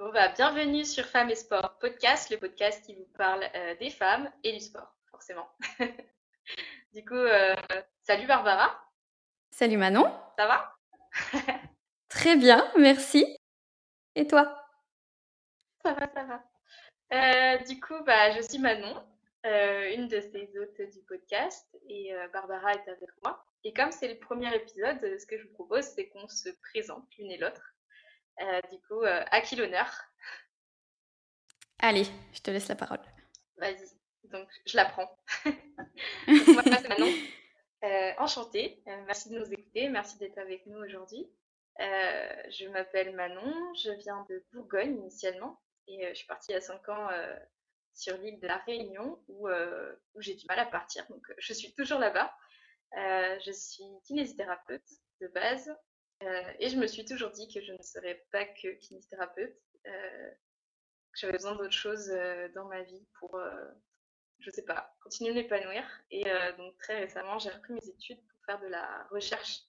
[0.00, 3.90] Bon, bah, bienvenue sur Femmes et Sport Podcast, le podcast qui vous parle euh, des
[3.90, 5.46] femmes et du sport, forcément.
[6.94, 7.54] du coup, euh,
[8.02, 8.82] salut Barbara.
[9.50, 10.10] Salut Manon.
[10.38, 10.74] Ça va?
[12.08, 13.26] Très bien, merci.
[14.14, 14.64] Et toi?
[15.84, 16.42] Ça va, ça va.
[17.12, 19.04] Euh, du coup, bah, je suis Manon,
[19.44, 23.44] une de ces hôtes du podcast, et Barbara est avec moi.
[23.64, 27.04] Et comme c'est le premier épisode, ce que je vous propose, c'est qu'on se présente
[27.18, 27.74] l'une et l'autre.
[28.40, 29.86] Euh, du coup, euh, à qui l'honneur?
[31.78, 33.00] Allez, je te laisse la parole.
[33.56, 33.86] Vas-y,
[34.24, 35.18] donc je la prends.
[36.26, 37.12] moi, c'est Manon.
[37.84, 41.26] Euh, enchantée, merci de nous écouter, merci d'être avec nous aujourd'hui.
[41.78, 46.60] je m'appelle Manon, je viens de Bourgogne initialement et je suis partie il y a
[46.60, 47.08] 5 ans
[47.94, 51.72] sur l'île de la Réunion où, où j'ai du mal à partir, donc je suis
[51.74, 52.34] toujours là-bas.
[52.92, 54.88] je suis kinésithérapeute
[55.22, 55.74] de base,
[56.22, 59.56] euh, et je me suis toujours dit que je ne serais pas que kinésithérapeute,
[59.86, 60.30] euh,
[61.12, 63.40] que j'avais besoin d'autre chose euh, dans ma vie pour,
[64.40, 65.84] je sais pas, continuer de m'épanouir.
[66.10, 66.24] Et
[66.58, 69.62] donc très récemment, j'ai repris mes études pour faire de la recherche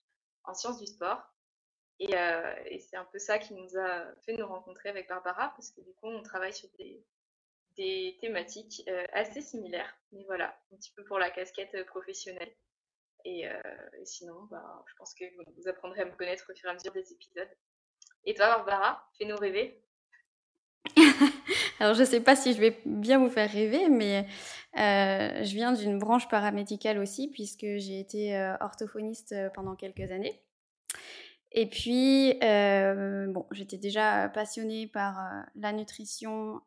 [0.43, 1.21] en sciences du sport.
[1.99, 2.07] Et,
[2.79, 5.93] c'est un peu ça qui nous a fait nous rencontrer avec Barbara, parce que du
[5.93, 6.69] coup, on travaille sur
[7.75, 9.95] des thématiques assez similaires.
[10.11, 12.53] Mais voilà, un petit peu pour la casquette professionnelle.
[13.25, 15.25] Euh, et, sinon, bah, je pense que
[15.57, 17.49] vous apprendrez à me connaître au fur et à mesure des épisodes.
[18.25, 19.83] Et toi, Barbara, fais-nous rêver.
[21.79, 24.27] Alors, je ne sais pas si je vais bien vous faire rêver, mais
[24.77, 30.43] euh, je viens d'une branche paramédicale aussi, puisque j'ai été euh, orthophoniste pendant quelques années.
[31.51, 35.19] Et puis, bon, j'étais déjà passionnée par
[35.55, 36.61] la nutrition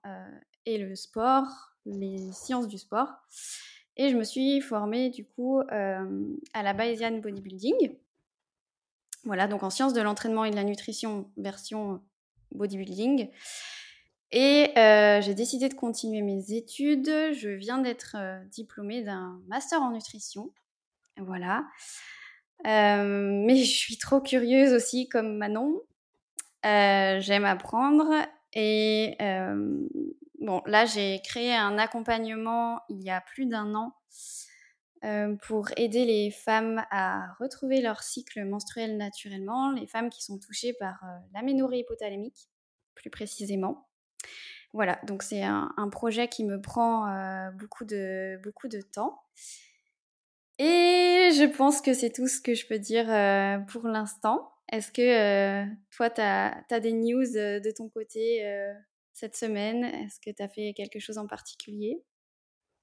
[0.67, 1.47] et le sport,
[1.87, 3.09] les sciences du sport.
[3.97, 7.97] Et je me suis formée du coup euh, à la Bayesian Bodybuilding.
[9.25, 12.03] Voilà, donc en sciences de l'entraînement et de la nutrition version
[12.53, 13.31] bodybuilding.
[14.33, 17.07] Et euh, j'ai décidé de continuer mes études.
[17.07, 20.51] Je viens d'être euh, diplômée d'un master en nutrition.
[21.17, 21.65] Voilà.
[22.65, 25.81] mais je suis trop curieuse aussi comme Manon.
[26.65, 28.11] J'aime apprendre
[28.55, 29.17] et
[30.45, 33.95] Bon, là, j'ai créé un accompagnement il y a plus d'un an
[35.03, 40.39] euh, pour aider les femmes à retrouver leur cycle menstruel naturellement, les femmes qui sont
[40.39, 42.51] touchées par euh, l'aménorrhée hypothalémique,
[42.95, 43.89] plus précisément.
[44.75, 49.23] Voilà, donc c'est un, projet qui me prend euh, beaucoup, de, beaucoup de temps.
[50.59, 53.07] Et je pense que c'est tout ce que je peux dire
[53.69, 54.53] pour l'instant.
[54.71, 55.65] Est-ce que
[55.97, 58.45] toi, tu as, des news de ton côté
[59.15, 62.05] cette semaine Est-ce que tu as fait quelque chose en particulier?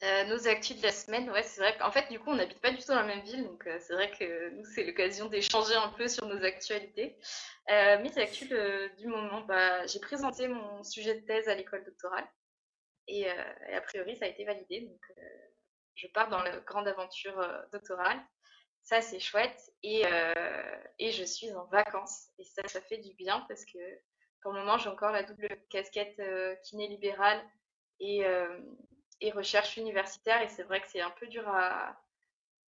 [0.03, 2.59] Euh, nos actus de la semaine, ouais, c'est vrai qu'en fait, du coup, on n'habite
[2.59, 5.27] pas du tout dans la même ville, donc euh, c'est vrai que nous, c'est l'occasion
[5.27, 7.19] d'échanger un peu sur nos actualités.
[7.69, 8.49] Euh, mes actus
[8.97, 12.27] du moment, bah, j'ai présenté mon sujet de thèse à l'école doctorale,
[13.07, 15.01] et, a priori, ça a été validé, donc
[15.95, 18.19] je pars dans la grande aventure doctorale.
[18.83, 20.03] Ça, c'est chouette, et,
[20.97, 23.77] et je suis en vacances, et ça, ça fait du bien parce que
[24.41, 27.39] pour le moment, j'ai encore la double casquette euh, kiné libérale
[27.99, 28.59] et, euh,
[29.21, 30.41] et, recherche universitaire.
[30.41, 31.95] Et c'est vrai que c'est un peu dur à,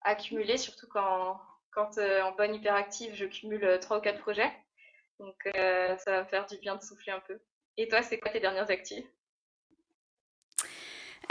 [0.01, 1.39] accumuler, surtout quand,
[1.71, 4.51] quand euh, en bonne hyperactive, je cumule trois ou quatre projets.
[5.19, 7.37] Donc, ça va me faire du bien de souffler un peu.
[7.75, 9.09] Et toi, c'est quoi tes dernières activités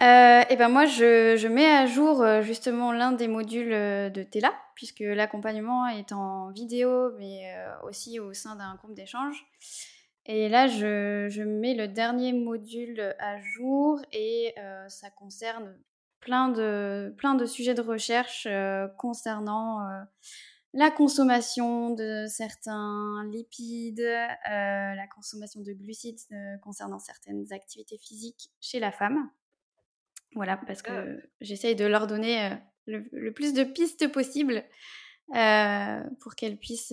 [0.00, 3.72] et eh ben moi, je, je, mets à jour justement l'un des modules
[4.12, 9.44] de TELA, puisque l'accompagnement est en vidéo, mais aussi au sein d'un groupe d'échange.
[10.31, 15.75] Et là, je, mets le dernier module à jour et euh, ça concerne
[16.21, 20.03] plein de, plein de sujets de recherche euh, concernant euh,
[20.75, 24.06] la consommation de certains lipides,
[24.44, 26.21] la consommation de glucides
[26.60, 29.31] concernant certaines activités physiques chez la femme.
[30.34, 32.50] Voilà, parce que j'essaye de leur donner
[32.87, 34.62] le, le, plus de pistes possible
[36.21, 36.93] pour qu'elles puissent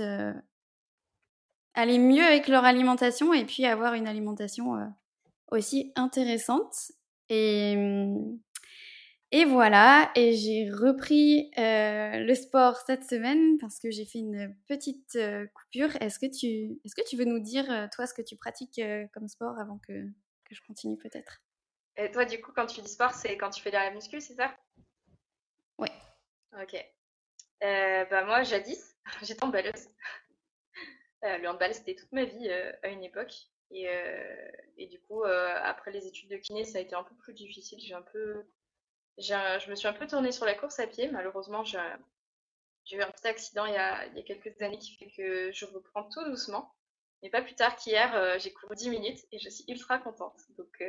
[1.76, 4.86] aller mieux avec leur alimentation et puis avoir une alimentation euh,
[5.52, 6.92] aussi intéressante.
[7.30, 7.76] Et,
[9.32, 14.56] et voilà, et j'ai repris euh, le sport cette semaine parce que j'ai fait une
[14.68, 15.90] petite euh, coupure.
[16.02, 18.82] Est-ce que, tu, est-ce que tu veux nous dire, toi, ce que tu pratiques
[19.14, 19.94] comme sport avant que,
[20.46, 21.42] que je continue peut-être?
[21.98, 24.20] Et toi, du coup, quand tu dis sport, c'est quand tu fais de la muscu,
[24.22, 24.56] c'est ça?
[25.78, 25.88] Oui.
[26.62, 26.76] Ok.
[27.62, 29.88] bah moi, jadis, j'étais en balleuse.
[31.26, 33.34] Euh, le handball, c'était toute ma vie euh, à une époque.
[33.72, 37.34] Et, euh, du coup, après les études de kiné, ça a été un peu plus
[37.34, 37.80] difficile.
[37.82, 38.46] J'ai un peu,
[39.18, 41.10] je me suis un peu tournée sur la course à pied.
[41.10, 41.80] Malheureusement, j'ai
[42.92, 46.24] eu un petit accident il y, a, quelques années qui fait que je reprends tout
[46.26, 46.76] doucement.
[47.24, 50.40] Mais pas plus tard qu'hier, j'ai couru 10 minutes et je suis ultra contente.
[50.58, 50.84] Donc,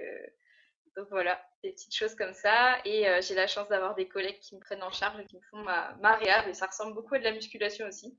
[0.96, 2.76] donc voilà, des petites choses comme ça.
[2.84, 5.42] Et j'ai la chance d'avoir des collègues qui me prennent en charge et qui me
[5.50, 6.46] font ma, ma réhab.
[6.46, 8.18] Et ça ressemble beaucoup à de la musculation aussi.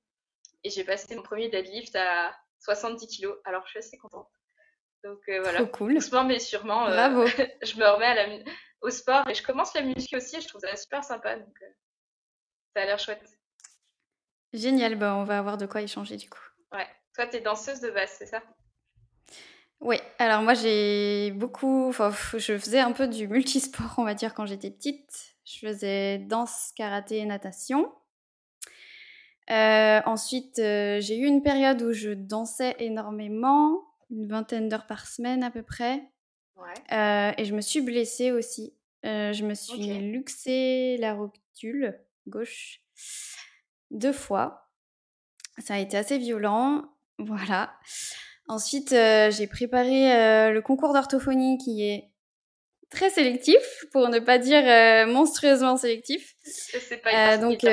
[0.64, 3.34] Et j'ai passé mon premier deadlift à 70 kg.
[3.46, 4.30] Alors je suis assez contente.
[5.04, 5.60] Donc voilà.
[5.60, 5.94] Trop cool.
[5.96, 6.86] Doucement mais sûrement.
[6.86, 7.26] Bravo.
[7.64, 8.44] je me remets à la,
[8.82, 10.38] au sport et je commence la musique aussi.
[10.38, 11.38] Et je trouve ça super sympa.
[11.38, 11.58] Donc
[12.76, 13.24] ça a l'air chouette.
[14.54, 14.96] Génial.
[14.96, 16.44] Bah, on va avoir de quoi échanger du coup.
[16.72, 16.88] Ouais.
[17.16, 18.44] Toi, tu es danseuse de base, c'est ça?
[19.80, 24.34] Oui, alors moi j'ai beaucoup, enfin, je faisais un peu du multisport, on va dire,
[24.34, 25.36] quand j'étais petite.
[25.46, 27.94] Je faisais danse, karaté et natation.
[29.50, 35.08] Euh, ensuite, euh, j'ai eu une période où je dansais énormément, une vingtaine d'heures par
[35.08, 36.04] semaine à peu près.
[36.56, 36.96] Ouais.
[36.98, 38.74] Euh, et je me suis blessée aussi.
[39.04, 41.98] je me suis luxé la rotule
[42.28, 42.82] gauche
[43.92, 44.70] deux fois.
[45.60, 46.84] Ça a été assez violent.
[47.18, 47.74] Voilà.
[48.48, 52.10] Ensuite, euh, j'ai préparé euh, le concours d'orthophonie qui est
[52.90, 56.36] très sélectif, pour ne pas dire euh, monstrueusement sélectif.
[56.44, 57.66] C'est pas donc,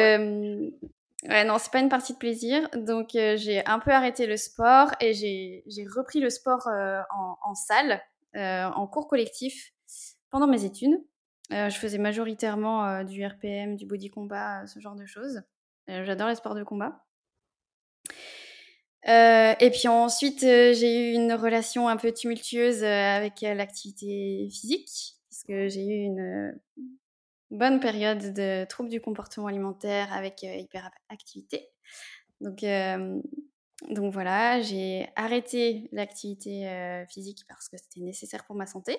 [1.29, 2.69] ouais, non, c'est pas une partie de plaisir.
[2.75, 8.01] Donc, j'ai un peu arrêté le sport et j'ai repris le sport en, en, salle,
[8.35, 9.73] en cours collectif
[10.31, 10.99] pendant mes études.
[11.51, 15.43] je faisais majoritairement du RPM, du body combat, ce genre de choses.
[15.89, 17.05] J'adore les sports de combat.
[19.09, 24.49] Euh, et puis ensuite, euh, j'ai eu une relation un peu tumultueuse euh, avec l'activité
[24.51, 24.89] physique,
[25.29, 26.59] puisque j'ai eu une
[27.55, 31.69] bonne période de troubles du comportement alimentaire avec hyperactivité.
[32.41, 32.65] Donc,
[33.91, 38.99] donc voilà, j'ai arrêté l'activité physique parce que c'était nécessaire pour ma santé.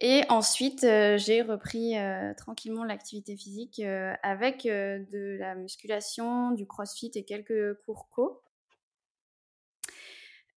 [0.00, 1.94] Et ensuite, j'ai repris
[2.36, 3.80] tranquillement l'activité physique
[4.22, 8.42] avec de la musculation, du crossfit et quelques cours co.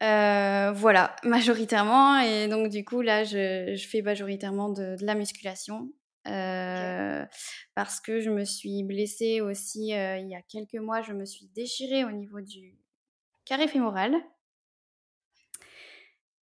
[0.02, 2.20] Euh, voilà, majoritairement.
[2.20, 5.90] Et donc, du coup, là, je, fais majoritairement de, la musculation.
[6.28, 7.26] Euh,
[7.74, 11.02] parce que je me suis blessée aussi euh, il y a quelques mois.
[11.02, 12.76] Je me suis déchirée au niveau du
[13.46, 14.16] carré fémoral.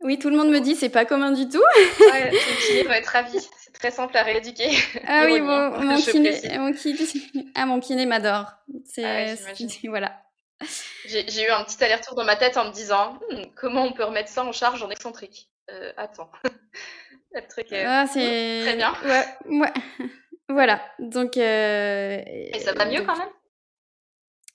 [0.02, 1.64] Oui, tout le monde me dit c'est pas commun du tout.
[2.12, 3.40] ouais, ton kiné va être ravi.
[3.60, 4.70] C'est très simple à rééduquer.
[5.08, 7.00] Ah oui, mon, kiné, mon, kiné,
[7.56, 8.52] ah, mon kiné m'adore.
[8.86, 9.36] C'est ah
[9.90, 10.22] voilà.
[11.06, 14.04] J'ai eu un petit aller-retour dans ma tête en me disant hmm, comment on peut
[14.04, 15.50] remettre ça en charge en excentrique?
[15.72, 16.32] Euh, attends.
[17.32, 18.94] Le truc est ah, très bien.
[19.04, 19.74] Ouais, ouais.
[20.50, 20.82] voilà.
[21.00, 21.38] Donc.
[21.38, 23.30] Euh, Et ça va mieux quand même?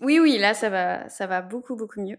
[0.01, 2.19] Oui, oui, là ça va, ça va beaucoup, beaucoup mieux.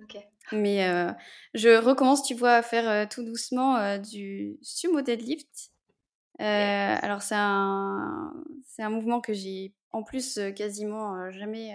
[0.00, 0.16] Ok.
[0.52, 1.10] Mais euh,
[1.54, 5.72] je recommence, tu vois, à faire tout doucement du sumo deadlift.
[6.38, 8.32] alors c'est un,
[8.64, 11.74] c'est un mouvement que j'ai en plus quasiment jamais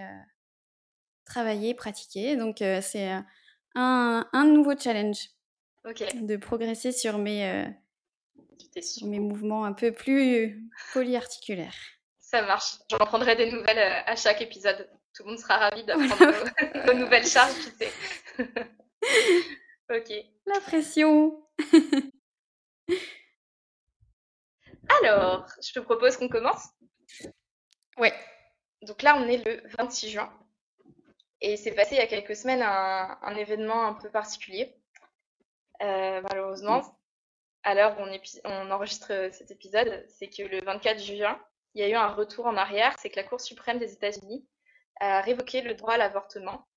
[1.26, 2.38] travailler, pratiquer.
[2.38, 3.12] Donc, c'est
[3.76, 5.33] un, un, nouveau challenge.
[5.84, 7.66] De progresser sur mes, euh,
[9.04, 11.76] mes mouvements un peu plus polyarticulaires.
[12.20, 12.78] Ça marche.
[12.90, 14.90] J'en prendrai des nouvelles euh, à chaque épisode.
[15.14, 16.34] Tout le monde sera ravi d'apprendre
[16.86, 17.92] vos, nouvelles charges, tu sais.
[19.94, 20.12] ok.
[20.46, 21.46] La pression.
[25.02, 26.70] Alors, je te propose qu'on commence.
[27.98, 28.14] Ouais.
[28.82, 30.32] Donc là, on est le 26 juin.
[31.42, 34.76] Et c'est passé il y a quelques semaines un, événement un peu particulier.
[35.82, 36.82] Euh, malheureusement,
[37.64, 38.04] à l'heure où
[38.46, 41.40] on, enregistre cet épisode, c'est que le 24 juin,
[41.74, 44.48] il y a eu un retour en arrière, c'est que la Cour suprême des États-Unis
[45.00, 46.68] a révoqué le droit à l'avortement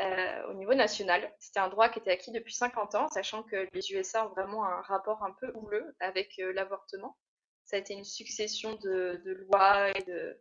[0.00, 1.32] euh, au niveau national.
[1.38, 4.64] C'était un droit qui était acquis depuis 50 ans, sachant que les USA ont vraiment
[4.64, 7.16] un rapport un peu houleux avec euh, l'avortement.
[7.64, 10.38] Ça a été une succession de lois et de,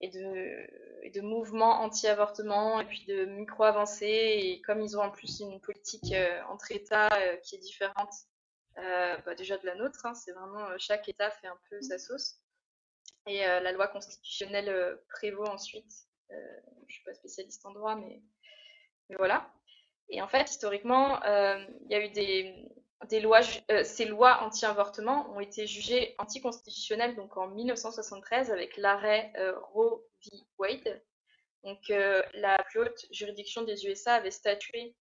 [0.00, 4.06] et de, de mouvements anti-avortement et puis de micro-avancées.
[4.06, 8.12] Et comme ils ont en plus une politique euh, entre États euh, qui est différente
[8.78, 11.98] euh, bah, déjà de la nôtre, hein, c'est vraiment chaque État fait un peu sa
[11.98, 12.36] sauce.
[13.26, 15.92] Et la loi constitutionnelle prévaut ensuite.
[16.30, 18.22] je ne suis pas spécialiste en droit, mais,
[19.10, 19.52] mais voilà.
[20.08, 22.54] Et en fait, historiquement, il y a eu des,
[23.70, 30.02] euh, ces lois anti-avortement ont été jugées anticonstitutionnelles donc en 1973 avec l'arrêt euh, Roe
[30.24, 30.38] v.
[30.58, 31.02] Wade.
[31.64, 34.94] Donc euh, la plus haute juridiction des USA avait statué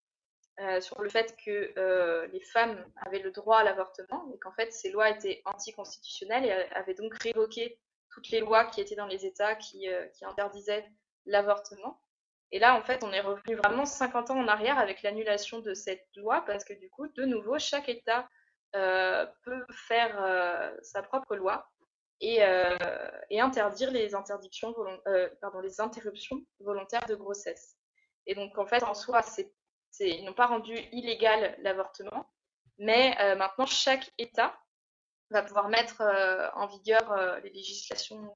[0.79, 4.89] sur le fait que les femmes avaient le droit à l'avortement et qu'en fait ces
[4.89, 9.53] lois étaient anticonstitutionnelles et avaient donc révoqué toutes les lois qui étaient dans les États
[9.53, 9.87] qui
[10.23, 10.83] interdisaient
[11.27, 12.01] l'avortement.
[12.51, 15.73] Et là, en fait, on est revenu vraiment 50 ans en arrière avec l'annulation de
[15.73, 18.27] cette loi parce que du coup, de nouveau, chaque État
[18.75, 21.69] euh, peut faire euh, sa propre loi
[22.21, 22.77] et, euh,
[23.31, 24.73] interdire les, interdictions
[25.41, 27.75] pardon, les interruptions volontaires de grossesse.
[28.25, 29.21] Et donc, en fait, en soi,
[29.99, 32.29] ils n'ont pas rendu illégal l'avortement,
[32.77, 34.59] mais maintenant chaque État
[35.29, 36.01] va pouvoir mettre
[36.55, 38.33] en vigueur les législations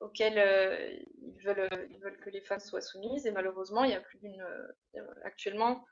[0.00, 3.26] auxquelles euh, ils, veulent, euh, ils veulent que les femmes soient soumises.
[3.26, 4.40] Et malheureusement, il y a plus d'une.
[4.40, 5.84] Euh, actuellement,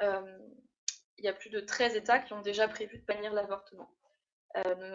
[0.00, 3.88] il y a plus de 13 États qui ont déjà prévu de bannir l'avortement,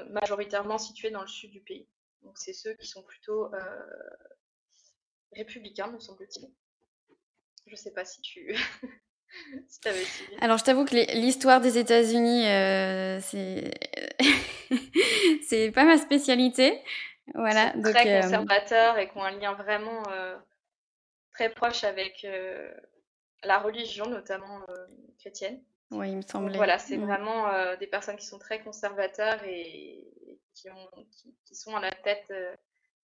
[0.10, 1.88] majoritairement situés dans le sud du pays.
[2.22, 3.50] Donc, c'est ceux qui sont plutôt
[5.32, 6.52] républicains, me semble-t-il.
[7.66, 8.56] Je ne sais pas si tu.
[9.68, 10.04] si avais.
[10.42, 12.44] Alors, je t'avoue que l'histoire des États-Unis,
[13.22, 13.72] c'est.
[15.48, 16.84] c'est pas ma spécialité.
[17.36, 20.04] Voilà, donc, très conservateurs et qui ont un lien vraiment
[21.34, 22.26] très proche avec
[23.44, 24.62] la religion, notamment
[25.20, 25.62] chrétienne.
[25.92, 26.56] Oui, il me semblait.
[26.56, 31.06] voilà, c'est vraiment des personnes qui sont très conservateurs et, qui, ont,
[31.46, 32.32] qui, sont à la tête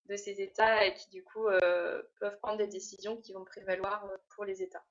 [0.07, 1.47] de ces États et qui du coup
[2.19, 4.83] peuvent prendre des décisions qui vont prévaloir pour les États.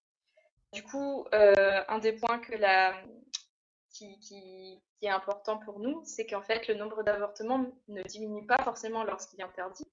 [0.72, 2.94] Du coup, un des points que la,
[3.94, 9.04] qui, est important pour nous, c'est qu'en fait, le nombre d'avortements ne diminue pas forcément
[9.04, 9.86] lorsqu'il est interdit.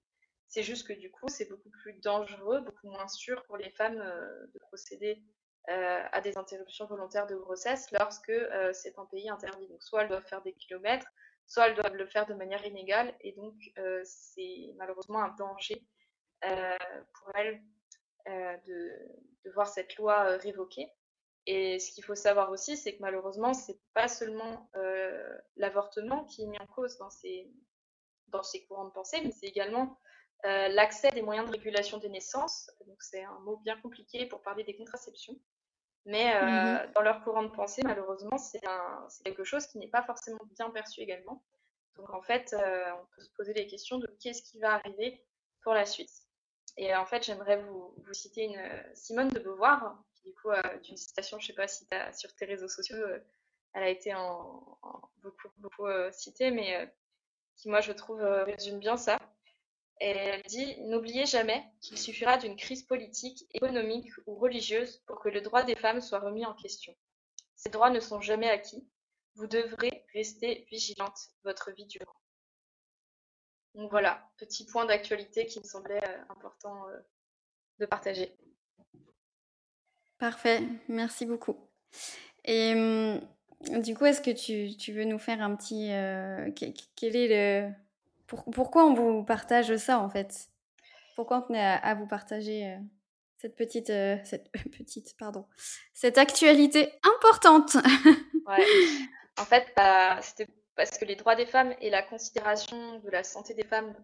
[0.48, 4.02] C'est juste que du coup, c'est beaucoup plus dangereux, beaucoup moins sûr pour les femmes
[4.02, 5.22] euh, de procéder
[5.70, 9.68] euh, à des interruptions volontaires de grossesse lorsque euh, c'est un pays interdit.
[9.68, 11.08] Donc, soit elles doivent faire des kilomètres,
[11.48, 13.14] soit elles doivent le faire de manière inégale.
[13.22, 13.56] Et donc,
[14.04, 15.86] c'est malheureusement un danger
[16.42, 17.62] pour elles
[18.26, 20.92] de, voir cette loi révoquée.
[21.48, 26.44] Et ce qu'il faut savoir aussi, c'est que malheureusement, c'est pas seulement euh, l'avortement qui
[26.44, 27.52] est mis en cause dans ces,
[28.28, 29.98] dans ces courants de pensée, mais c'est également
[30.46, 32.70] euh, l'accès des moyens de régulation des naissances.
[32.86, 35.36] Donc c'est un mot bien compliqué pour parler des contraceptions.
[36.06, 38.62] Mais euh, mmh dans leur courant de pensée, malheureusement, c'est
[39.24, 41.44] quelque chose qui n'est pas forcément bien perçu également.
[41.96, 45.24] Donc en fait, on peut se poser les questions de qu'est-ce qui va arriver
[45.62, 46.12] pour la suite.
[46.78, 50.98] Et en fait, j'aimerais vous, vous, citer une Simone de Beauvoir, du coup, euh, d'une
[50.98, 53.20] citation, je ne sais pas si tu as sur tes réseaux sociaux, euh,
[53.74, 54.80] elle a été en,
[55.22, 56.92] beaucoup, euh, citée, mais
[57.56, 59.20] qui, moi, je trouve, résume bien ça.
[60.00, 65.42] Elle dit N'oubliez jamais qu'il suffira d'une crise politique, économique ou religieuse pour que le
[65.42, 66.96] droit des femmes soit remis en question.
[67.56, 68.86] Ces droits ne sont jamais acquis.
[69.36, 72.16] Vous devrez rester vigilante votre vie durant.
[73.76, 76.88] Donc voilà, petit point d'actualité qui me semblait important
[77.80, 78.36] de partager.
[80.22, 81.58] Parfait, merci beaucoup.
[82.46, 85.92] Et hum, du coup, est-ce que tu, veux nous faire un petit...
[85.92, 87.72] Euh, est le...
[88.28, 90.48] pourquoi on vous partage ça en fait?
[91.16, 92.78] Pourquoi on tenait à, vous partager euh,
[93.40, 93.90] cette petite...
[93.90, 95.48] Euh, cette petite, pardon.
[95.96, 97.78] Cette actualité importante?
[98.46, 98.66] Ouais.
[99.40, 103.24] En fait, bah, c'était parce que les droits des femmes et la considération de la
[103.24, 103.96] santé des femmes,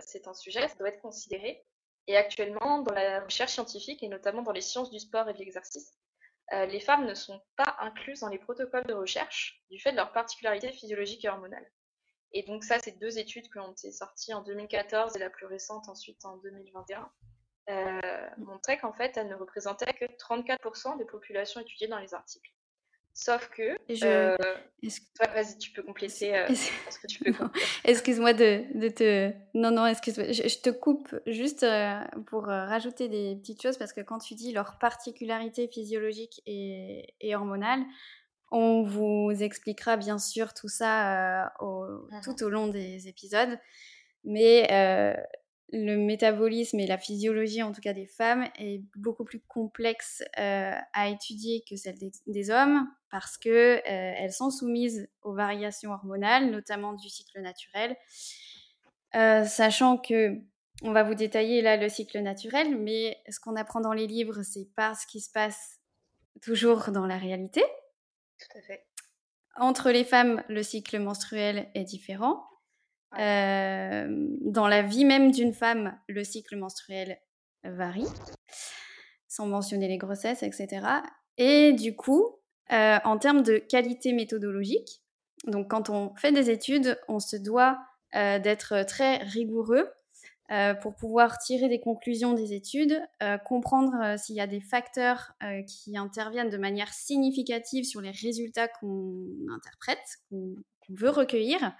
[0.00, 1.64] c'est un sujet, ça doit être considéré.
[2.06, 5.38] Et actuellement, dans la recherche scientifique et notamment dans les sciences du sport et de
[5.38, 5.94] l'exercice,
[6.52, 9.96] euh, les femmes ne sont pas incluses dans les protocoles de recherche du fait de
[9.96, 11.66] leur particularité physiologique et hormonale.
[12.32, 15.46] Et donc ça, c'est deux études qui ont été sorties en 2014 et la plus
[15.46, 17.10] récente ensuite en 2021,
[17.70, 18.00] euh,
[18.38, 22.50] montraient qu'en fait, elles ne représentaient que 34% des populations étudiées dans les articles.
[23.16, 23.76] Sauf que.
[24.04, 24.36] Euh,
[25.32, 26.36] vas-y, tu peux compléter.
[26.36, 26.48] Euh,
[27.84, 29.32] excuse-moi de, de, te.
[29.54, 30.32] Non, non, excuse-moi.
[30.32, 34.52] Je, te coupe juste euh, pour rajouter des petites choses parce que quand tu dis
[34.52, 37.84] leur particularité physiologique et, et hormonale,
[38.50, 43.60] on vous expliquera bien sûr tout ça au, mmh tout au long des épisodes.
[44.24, 44.66] Mais
[45.74, 50.72] le métabolisme et la physiologie, en tout cas des femmes, est beaucoup plus complexe euh,
[50.92, 56.50] à étudier que celle des, hommes parce que euh, elles sont soumises aux variations hormonales,
[56.50, 57.96] notamment du cycle naturel.
[59.16, 60.40] Euh, sachant que
[60.82, 64.42] on va vous détailler là le cycle naturel, mais ce qu'on apprend dans les livres,
[64.42, 65.80] c'est pas ce qui se passe
[66.42, 67.62] toujours dans la réalité.
[68.38, 68.84] Tout à fait.
[69.56, 72.44] Entre les femmes, le cycle menstruel est différent.
[73.18, 74.06] Euh,
[74.40, 77.18] dans la vie même d'une femme, le cycle menstruel
[77.64, 78.06] varie,
[79.28, 80.86] sans mentionner les grossesses, etc.
[81.38, 82.36] Et du coup,
[82.72, 85.02] euh, en termes de qualité méthodologique,
[85.46, 87.78] donc quand on fait des études, on se doit
[88.14, 89.88] euh, d'être très rigoureux
[90.82, 93.00] pour pouvoir tirer des conclusions des études,
[93.46, 95.32] comprendre s'il y a des facteurs
[95.66, 100.54] qui interviennent de manière significative sur les résultats qu'on interprète, qu'on
[100.90, 101.74] veut recueillir.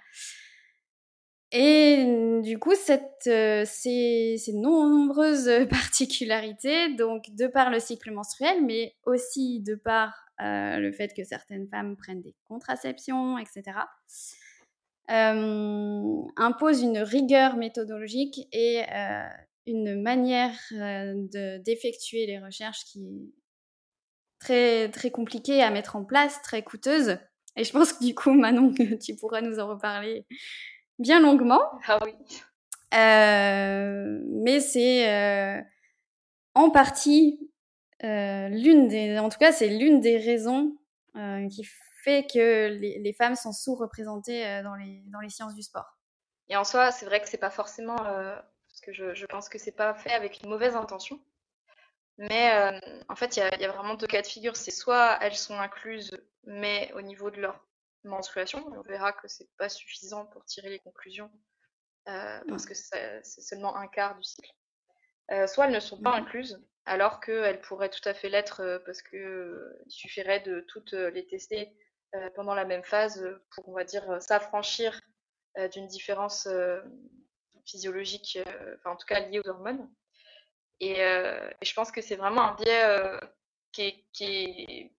[1.57, 9.61] Et du coup, euh, ces, nombreuses particularités, donc de par le cycle menstruel, mais aussi
[9.61, 13.63] de par euh, le fait que certaines femmes prennent des contraceptions, etc.,
[15.11, 18.81] euh, imposent une rigueur méthodologique et
[19.65, 20.59] une manière
[21.63, 23.33] d'effectuer les recherches qui,
[24.39, 27.17] très, très compliquée à mettre en place, très coûteuse.
[27.55, 30.25] Et je pense que du coup, Manon, tu pourras nous en reparler
[30.99, 31.61] bien longuement.
[31.87, 32.13] Ah oui.
[32.93, 35.61] Euh, mais c'est euh,
[36.53, 37.51] en partie
[38.03, 40.77] euh, l'une des, en tout cas, c'est l'une des raisons
[41.49, 41.65] qui
[42.03, 45.97] fait que les, les femmes sont sous-représentées dans les, dans les sciences du sport.
[46.49, 49.57] Et en soi, c'est vrai que c'est pas forcément, parce que je, je pense que
[49.57, 51.21] c'est pas fait avec une mauvaise intention.
[52.17, 52.51] Mais
[53.07, 54.57] en fait, il y, y a, vraiment deux cas de figure.
[54.57, 56.11] C'est soit elles sont incluses,
[56.43, 57.65] mais au niveau de leur
[58.07, 61.31] menstruation, on verra que c'est pas suffisant pour tirer les conclusions,
[62.07, 64.51] euh, parce que c'est seulement un quart du cycle.
[65.31, 68.61] Euh, soit elles ne sont pas mmh incluses, alors qu'elles pourraient tout à fait l'être,
[68.61, 71.75] euh, parce que euh, il suffirait de toutes les tester
[72.33, 75.01] pendant la même phase pour, on va dire, s'affranchir
[75.73, 76.47] d'une différence
[77.65, 78.39] physiologique,
[78.77, 79.89] enfin en tout cas liée aux hormones.
[80.83, 83.19] Euh, et, je pense que c'est vraiment un biais euh,
[83.71, 84.94] qui, est, qui, est,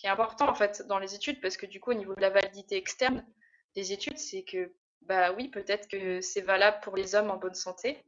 [0.00, 2.20] qui, est, important en fait dans les études parce que du coup au niveau de
[2.20, 3.24] la validité externe
[3.74, 7.54] des études, c'est que bah oui peut-être que c'est valable pour les hommes en bonne
[7.54, 8.04] santé,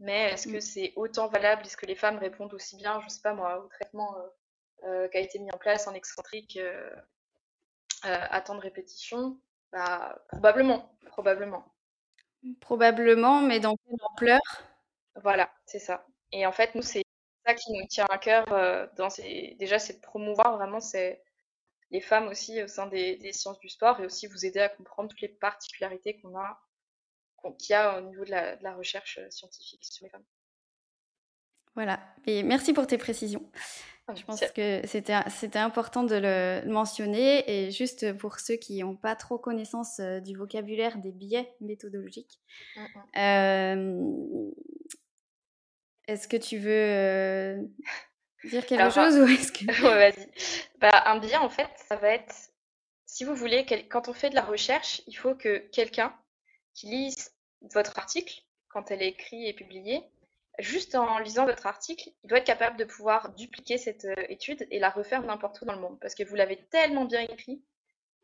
[0.00, 0.60] mais est-ce que mm.
[0.60, 1.62] c'est autant valable?
[1.64, 4.16] Est-ce que les femmes répondent aussi bien, je sais pas moi, au traitement
[4.84, 6.58] euh, qui a été mis en place en excentrique
[8.02, 9.40] à temps de répétition?
[9.72, 11.64] Bah, Probablement, probablement.
[12.60, 14.40] Probablement, mais dans quelle ampleur?
[15.22, 16.06] Voilà, c'est ça.
[16.32, 17.02] Et en fait, nous, c'est
[17.44, 18.50] ça qui nous tient à cœur.
[18.52, 19.56] Euh, dans ces...
[19.58, 21.22] Déjà, c'est de promouvoir vraiment c'est
[21.90, 25.08] les femmes aussi au sein des, sciences du sport et aussi vous aider à comprendre
[25.08, 26.60] toutes les particularités qu'on a,
[27.58, 30.24] qu'il y a au niveau de la, de la, recherche euh, scientifique sur les femmes.
[31.74, 32.00] Voilà.
[32.26, 33.50] Et merci pour tes précisions.
[34.08, 37.48] Ah, Je pense que c'était important de le mentionner.
[37.50, 42.40] Et juste pour ceux qui n'ont pas trop connaissance euh, du vocabulaire des biais méthodologiques,
[42.76, 43.18] mmh, mmh.
[43.18, 44.50] Euh,
[46.08, 47.70] est-ce que tu veux
[48.44, 49.64] dire quelque chose ou est-ce que...
[49.82, 50.28] ouais, vas-y.
[50.78, 52.34] Bah, un biais, en fait, ça va être,
[53.06, 56.14] si vous voulez, quand on fait de la recherche, il faut que quelqu'un
[56.74, 57.32] qui lise
[57.72, 60.02] votre article, quand elle est écrite et publiée,
[60.58, 64.66] juste en lisant votre article, il doit être capable de pouvoir dupliquer cette euh, étude
[64.70, 65.98] et la refaire n'importe où dans le monde.
[66.00, 67.62] Parce que vous l'avez tellement bien écrit,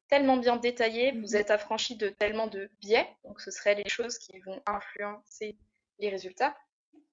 [0.09, 3.89] tellement bien détaillé, vous mmh êtes affranchi de tellement de biais, donc ce seraient les
[3.89, 5.57] choses qui vont influencer
[5.99, 6.57] les résultats,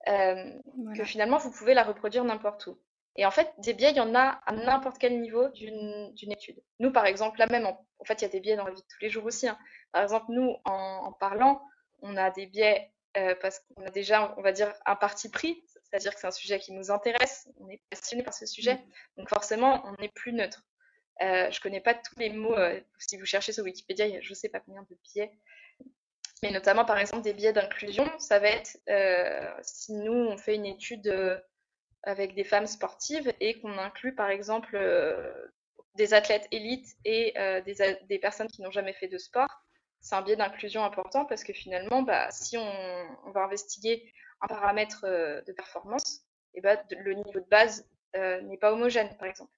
[0.08, 0.52] euh,
[0.96, 2.78] que finalement vous pouvez la reproduire n'importe où.
[3.17, 6.62] Et en fait, des biais, il y en a à n'importe quel niveau d'une étude.
[6.80, 8.82] Nous, par exemple, là même, en, fait, il y a des biais dans la vie
[8.82, 9.47] de tous les jours aussi.
[9.47, 9.58] Hein.
[9.91, 11.62] Par exemple, nous, en, parlant,
[12.02, 15.62] on a des biais euh, parce qu'on a déjà, on va dire, un parti pris,
[15.84, 18.80] c'est-à-dire que c'est un sujet qui nous intéresse, on est passionné par ce sujet, mm.
[19.17, 20.63] donc forcément, on n'est plus neutre.
[21.21, 24.17] Euh, je connais pas tous les mots, euh, si vous cherchez sur Wikipédia, il y
[24.17, 25.32] a je ne sais pas combien de biais
[26.43, 28.10] mais notamment par exemple des biais d'inclusion.
[28.17, 28.76] Ça va être
[29.62, 31.08] si nous on fait une étude
[32.04, 35.32] avec des femmes sportives et qu'on inclut par exemple euh,
[35.96, 37.34] des athlètes élites et
[37.66, 39.50] des, des, personnes qui n'ont jamais fait de sport.
[40.00, 44.48] C'est un biais d'inclusion important parce que finalement, bah, si on, on, va investiguer un
[44.48, 46.22] paramètre de performance,
[46.54, 47.86] et eh bah, le niveau de base
[48.16, 49.52] n'est pas homogène, par exemple.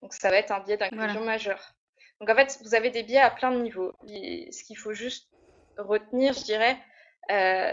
[0.00, 1.74] Donc ça va être un biais d'inclusion majeur.
[2.20, 3.92] Donc en fait, vous avez des biais à plein de niveaux.
[4.06, 5.28] ce qu'il faut juste
[5.76, 6.78] retenir, je dirais,
[7.30, 7.72] euh,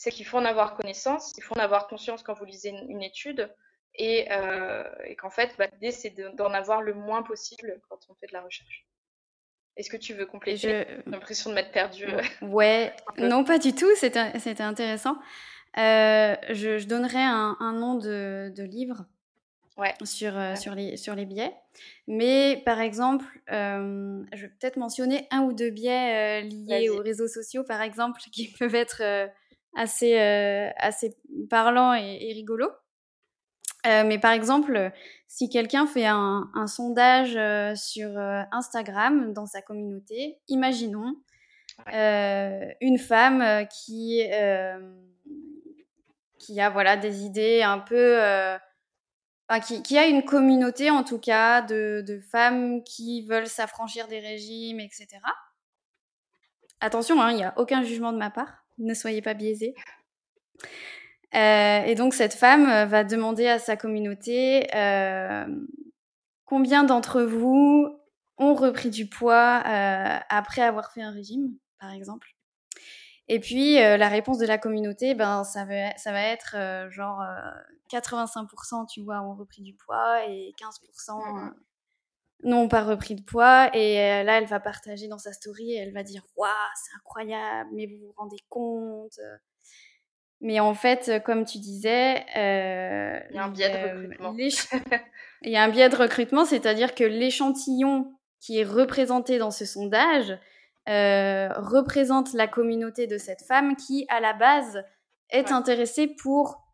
[0.00, 3.02] c'est qu'il faut en avoir connaissance, il faut en avoir conscience quand vous lisez une,
[3.02, 3.52] étude
[3.94, 8.14] et, euh, et qu'en fait, bah, l'idée, c'est d'en avoir le moins possible quand on
[8.14, 8.86] fait de la recherche.
[9.76, 12.06] Est-ce que tu veux compléter J'ai l'impression de m'être perdue.
[12.06, 15.18] Euh, ouais, non, pas du tout, c'était intéressant.
[15.76, 19.04] je, je, donnerais un, un nom de, de livre
[20.04, 21.52] sur, euh, sur, les, sur les biais.
[22.06, 26.98] Mais par exemple, euh, je vais peut-être mentionner un ou deux biais euh, liés aux
[27.02, 29.02] réseaux sociaux, par exemple, qui peuvent être
[29.74, 31.16] assez, assez
[31.48, 32.72] parlants et, et rigolos.
[33.84, 34.92] mais par exemple,
[35.28, 37.38] si quelqu'un fait un, un sondage
[37.78, 38.10] sur
[38.52, 41.14] Instagram dans sa communauté, imaginons
[41.86, 44.22] une femme qui,
[46.38, 48.18] qui a voilà, des idées un peu
[49.58, 55.08] qui, a une communauté en tout cas de, femmes qui veulent s'affranchir des régimes, etc.
[56.80, 59.74] Attention, hein, il n'y a aucun jugement de ma part, ne soyez pas biaisés.
[61.34, 65.46] Euh, et donc cette femme euh, va demander à sa communauté euh,
[66.44, 67.88] combien d'entre vous
[68.36, 69.62] ont repris du poids
[70.28, 72.28] après avoir fait un régime, par exemple.
[73.28, 76.56] Et puis la réponse de la communauté, ben ça va, ça va être
[76.90, 77.22] genre
[77.92, 81.54] 85% tu vois ont repris du poids et 15% mmh
[82.42, 83.70] n'ont pas repris de poids.
[83.74, 87.70] Et là elle va partager dans sa story et elle va dire waouh c'est incroyable
[87.72, 89.18] mais vous vous rendez compte
[90.40, 94.34] mais en fait comme tu disais euh, il y a un biais de recrutement.
[95.42, 99.64] Il y a un biais de recrutement, c'est-à-dire que l'échantillon qui est représenté dans ce
[99.64, 100.38] sondage
[100.88, 104.82] euh, représente la communauté de cette femme qui, à la base,
[105.30, 106.66] est intéressée pour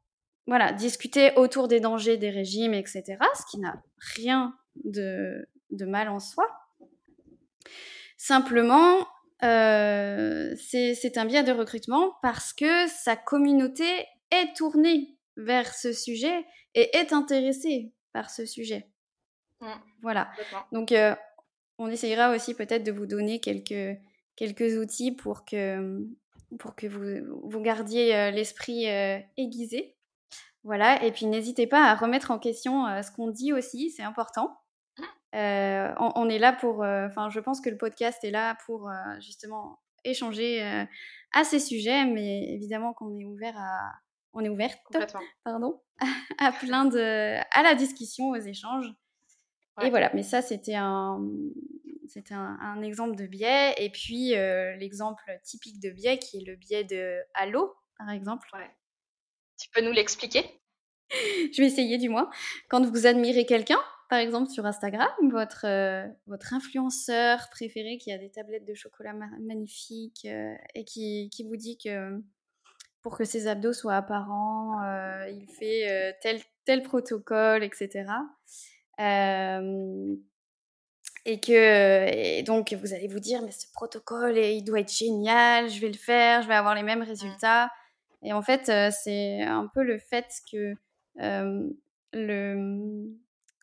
[0.47, 3.83] voilà, discuter autour des dangers des régimes, etc., ce qui n'a
[4.17, 6.47] rien de, de, mal en soi.
[8.17, 9.07] Simplement,
[9.43, 16.45] euh, c'est un biais de recrutement parce que sa communauté est tournée vers ce sujet
[16.75, 18.91] et est intéressée par ce sujet.
[19.61, 19.67] Mmh.
[20.03, 20.31] Voilà.
[20.73, 21.15] Donc, euh,
[21.79, 23.99] on essayera aussi peut-être de vous donner quelques,
[24.37, 26.07] quelques outils pour que,
[26.59, 29.97] pour que vous, vous gardiez euh, l'esprit euh, aiguisé.
[30.65, 34.59] Voilà, et puis n'hésitez pas à remettre en question ce qu'on dit aussi, c'est important.
[35.37, 39.81] On, on, est là pour, enfin, je pense que le podcast est là pour justement
[40.05, 40.63] échanger
[41.33, 43.93] à ces sujets, mais évidemment qu'on est ouvert à,
[44.37, 44.79] on est ouverte,
[45.45, 45.81] pardon,
[46.39, 48.93] à plein de, à la discussion, aux échanges.
[49.83, 51.21] Et voilà, mais ça c'était un,
[52.09, 53.75] c'était un, exemple de biais.
[53.79, 58.49] Et puis euh, l'exemple typique de biais qui est le biais de Halo, par exemple.
[59.59, 60.45] Tu peux nous l'expliquer?
[61.11, 62.31] Je vais essayer du moins.
[62.69, 68.19] Quand vous admirez quelqu'un, par exemple sur Instagram, votre, euh, votre influenceur préféré qui a
[68.19, 72.23] des tablettes de chocolat magnifiques euh, et qui, qui, vous dit que
[73.03, 78.07] pour que ses abdos soient apparents, euh, il fait tel, tel protocole, etc.
[81.29, 85.69] Et que et donc vous allez vous dire mais ce protocole il doit être génial,
[85.69, 87.09] je vais le faire, je vais avoir les mêmes mmh.
[87.09, 87.71] résultats.
[88.23, 90.75] Et en fait c'est un peu le fait que
[92.13, 93.17] le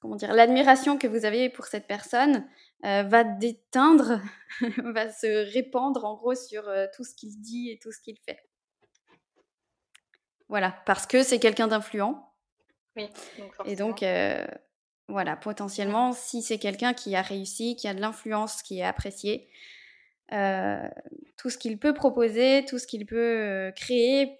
[0.03, 2.47] comment dire l'admiration que vous avez pour cette personne
[2.83, 4.19] va déteindre,
[4.83, 6.63] va se répandre en gros sur
[6.93, 8.39] tout ce qu'il dit et tout ce qu'il fait.
[10.53, 12.15] Voilà, parce que c'est quelqu'un d'influent.
[12.95, 13.09] Oui,
[13.65, 14.45] Et donc, euh,
[15.07, 19.49] voilà, potentiellement, si c'est quelqu'un qui a réussi, qui a de l'influence, qui est apprécié,
[20.31, 20.87] euh,
[21.37, 24.37] tout ce qu'il peut proposer, tout ce qu'il peut euh, créer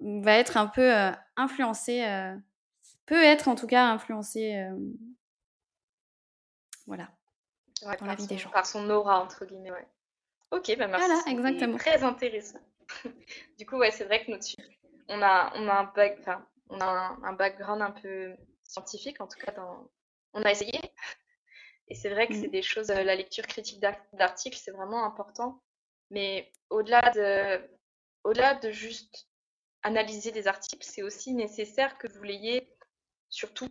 [0.00, 0.92] va être un peu
[1.36, 2.04] influencé,
[3.06, 4.66] peut être en tout cas influencé,
[6.86, 7.10] voilà,
[7.98, 8.50] dans la vie des gens.
[8.50, 9.88] Par son aura, entre guillemets, ouais.
[10.50, 11.06] Ok, bah merci.
[11.06, 11.78] Voilà, exactement.
[11.78, 12.60] Très intéressant.
[13.58, 14.46] du coup, ouais, c'est vrai que notre,
[15.08, 16.18] on a, on a, un, back,
[16.68, 19.90] on a un, background un peu scientifique, en tout cas, dans,
[20.32, 20.80] on a essayé.
[21.88, 22.52] Et c'est vrai que c'est mm.
[22.52, 23.80] des choses, euh, la lecture critique
[24.12, 25.62] d'articles, c'est vraiment important.
[26.10, 27.68] Mais au-delà de,
[28.24, 29.28] au-delà de juste
[29.82, 32.73] analyser des articles, c'est aussi nécessaire que vous l'ayez
[33.34, 33.68] surtout,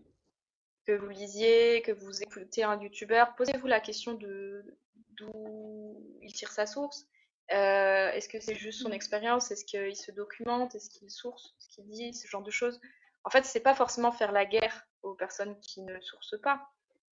[0.85, 3.35] que vous lisiez, que vous écoutez un youtubeur.
[3.35, 4.65] Posez-vous la question de
[5.11, 7.07] d'où il tire sa source.
[7.51, 9.51] Euh, est-ce que c'est juste son expérience?
[9.51, 10.75] Est-ce qu'il se documente?
[10.75, 12.13] Est-ce qu'il source ce qu'il dit?
[12.13, 12.81] Ce genre de choses.
[13.23, 16.69] En fait, c'est pas forcément faire la guerre aux personnes qui ne sourcent pas.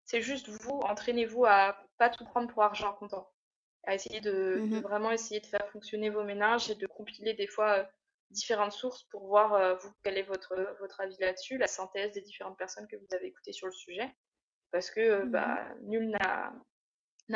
[0.06, 3.30] C'est juste vous, entraînez-vous à pas tout prendre pour argent comptant.
[3.86, 7.48] À essayer de, mmh vraiment essayer de faire fonctionner vos ménages et de compiler des
[7.48, 7.84] fois euh,
[8.32, 12.22] différentes sources pour voir euh, vous quel est votre, votre avis là-dessus, la synthèse des
[12.22, 14.14] différentes personnes que vous avez écoutées sur le sujet.
[14.72, 16.54] Parce que mmh bah, nul n'a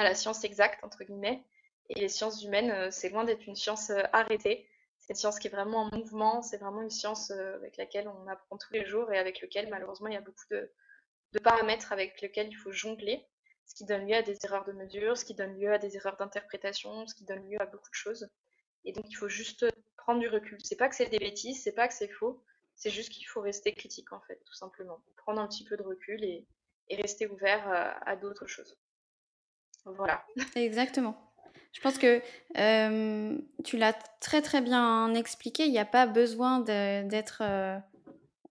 [0.01, 1.45] la science exacte, entre guillemets.
[1.89, 4.67] Et les sciences humaines, euh, c'est loin d'être une science euh, arrêtée.
[4.99, 8.08] C'est une science qui est vraiment en mouvement, c'est vraiment une science euh, avec laquelle
[8.08, 10.71] on apprend tous les jours et avec laquelle malheureusement il y a beaucoup de,
[11.43, 13.27] paramètres avec lesquels il faut jongler,
[13.65, 15.97] ce qui donne lieu à des erreurs de mesure, ce qui donne lieu à des
[15.97, 18.29] erreurs d'interprétation, ce qui donne lieu à beaucoup de choses.
[18.86, 19.65] Et donc il faut juste
[20.04, 20.58] prendre du recul.
[20.63, 22.42] C'est pas que c'est des bêtises, c'est pas que c'est faux,
[22.76, 25.00] c'est juste qu'il faut rester critique en fait, tout simplement.
[25.18, 26.46] Prendre un petit peu de recul et,
[26.92, 27.63] rester ouvert
[28.06, 28.78] à d'autres choses.
[29.86, 30.24] Voilà.
[30.56, 31.18] Exactement.
[31.74, 32.22] Je pense que
[32.58, 35.66] euh, tu l'as très très bien expliqué.
[35.66, 37.78] Il n'y a pas besoin d'être euh,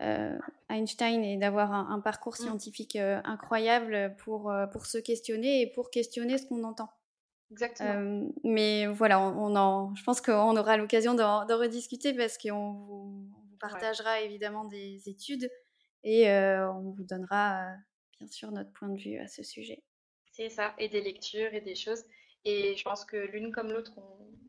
[0.03, 0.37] euh,
[0.69, 2.43] Einstein et d'avoir un, parcours mm.
[2.43, 6.91] scientifique incroyable pour, pour se questionner et pour questionner ce qu'on entend.
[7.53, 8.31] Exactement.
[8.43, 14.21] mais voilà, on, en, je pense qu'on aura l'occasion d'en rediscuter parce qu'on vous, partagera
[14.23, 15.49] évidemment des études
[16.03, 17.69] et on vous donnera
[18.19, 19.83] bien sûr notre point de vue à ce sujet.
[20.33, 22.05] C'est ça, et des lectures et des choses.
[22.45, 23.93] Et je pense que l'une comme l'autre,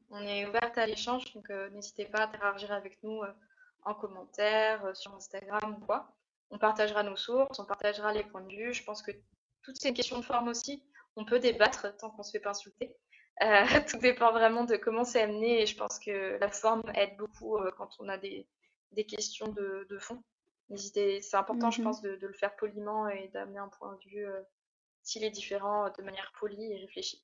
[0.10, 3.32] on, est ouverte à l'échange, donc euh, n'hésitez pas à interagir avec nous euh,
[3.84, 6.16] en commentaire, euh, sur Instagram ou quoi.
[6.52, 8.74] On partagera nos sources, on partagera les points de vue.
[8.74, 9.12] Je pense que
[9.62, 10.84] toutes ces questions de forme aussi,
[11.16, 12.96] on peut débattre tant qu'on ne se fait pas insulter.
[13.90, 17.58] tout dépend vraiment de comment c'est amené et je pense que la forme aide beaucoup
[17.78, 18.48] quand on a des,
[19.08, 20.24] questions de, fond.
[20.70, 21.86] N'hésitez, c'est important, je mhm.
[21.86, 24.28] pense, de, de, le faire poliment et d'amener un point de vue,
[25.02, 27.24] s'il est différent, de manière polie et réfléchie.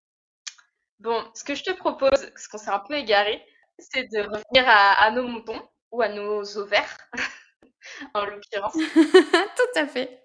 [0.99, 3.41] Bon, ce que je te propose, parce qu'on s'est un peu égaré,
[3.77, 6.97] c'est de revenir à, nos moutons ou à nos ovaires,
[8.13, 8.73] en l'occurrence.
[8.93, 10.21] Tout à fait.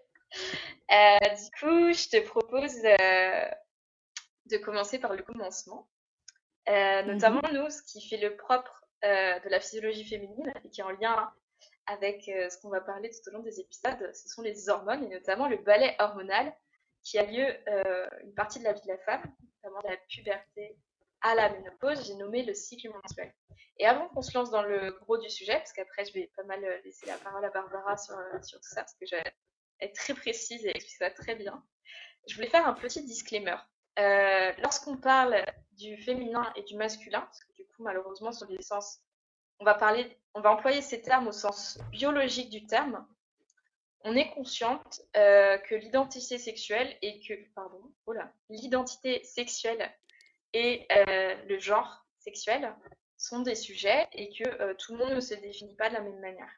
[0.91, 2.75] Du coup, je te propose
[4.51, 5.89] de commencer par le commencement.
[6.67, 10.85] Mmh notamment, nous, ce qui fait le propre de la physiologie féminine et qui est
[10.85, 11.33] en lien
[11.87, 15.09] avec ce qu'on va parler tout au long des épisodes, ce sont les hormones et
[15.09, 16.55] notamment le ballet hormonal
[17.03, 17.47] qui a lieu
[18.23, 19.23] une partie de la vie de la femme,
[19.63, 20.79] notamment de la puberté
[21.21, 23.33] à la ménopause, j'ai nommé le cycle menstruel.
[23.79, 26.45] Et avant qu'on se lance dans le gros du sujet, parce qu'après je vais pas
[26.45, 29.17] mal laisser la parole à Barbara sur, sur tout ça, parce que je
[29.93, 31.63] très précise et expliquer ça très bien,
[32.29, 33.57] je voulais faire un petit disclaimer.
[33.99, 38.63] Euh, lorsqu'on parle du féminin et du masculin, parce que du coup malheureusement sur les
[38.63, 39.01] sens,
[39.61, 43.07] on va parler, on va employer ces termes au sens biologique du terme.
[44.07, 47.81] On est consciente euh, que l'identité sexuelle et que, pardon,
[48.51, 49.91] l'identité sexuelle
[50.53, 52.75] et euh, le genre sexuel
[53.17, 56.21] sont des sujets et que tout le monde ne se définit pas de la même
[56.21, 56.51] manière.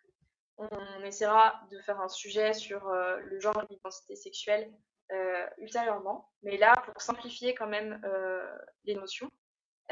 [0.58, 0.68] On,
[1.04, 4.72] essaiera de faire un sujet sur le genre et l'identité sexuelle
[5.12, 6.28] euh, ultérieurement.
[6.42, 8.44] Mais là, pour simplifier quand même euh,
[8.84, 9.30] les notions,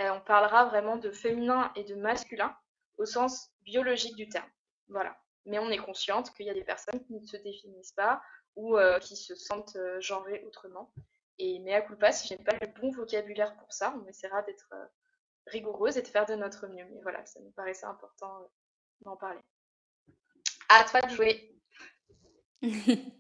[0.01, 2.57] euh, on parlera vraiment de féminin et de masculin
[2.99, 4.49] au sens biologique du terme.
[4.89, 5.17] Voilà.
[5.47, 8.21] Mais on est consciente qu'il y a des personnes qui ne se définissent pas
[8.57, 10.93] ou qui se sentent genrées autrement.
[11.39, 14.43] Et mais à culpa, si je n'ai pas le bon vocabulaire pour ça, on essaiera
[14.43, 14.73] d'être
[15.47, 16.87] rigoureuse et de faire de notre mieux.
[16.87, 18.49] Mais voilà, ça nous paraissait important
[19.01, 19.41] d'en parler.
[20.69, 21.51] À toi de jouer.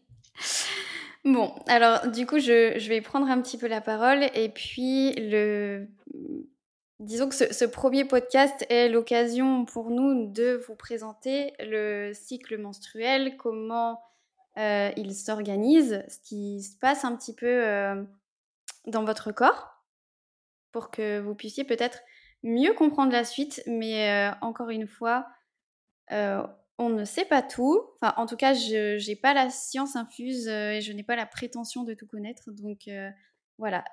[1.24, 5.88] Bon, alors du coup, je, vais prendre un petit peu la parole et puis le...
[7.00, 13.36] Disons que ce, premier podcast est l'occasion pour nous de vous présenter le cycle menstruel,
[13.36, 14.00] comment
[14.58, 18.02] euh, il s'organise, ce qui se passe un petit peu euh,
[18.86, 19.82] dans votre corps,
[20.72, 21.98] pour que vous puissiez peut-être
[22.42, 23.62] mieux comprendre la suite.
[23.66, 25.26] Mais euh, encore une fois,
[26.78, 27.82] on ne sait pas tout.
[28.00, 31.16] Enfin, en tout cas, je n'ai pas la science infuse euh, et je n'ai pas
[31.16, 32.50] la prétention de tout connaître.
[32.50, 33.10] Donc euh,
[33.58, 33.84] voilà,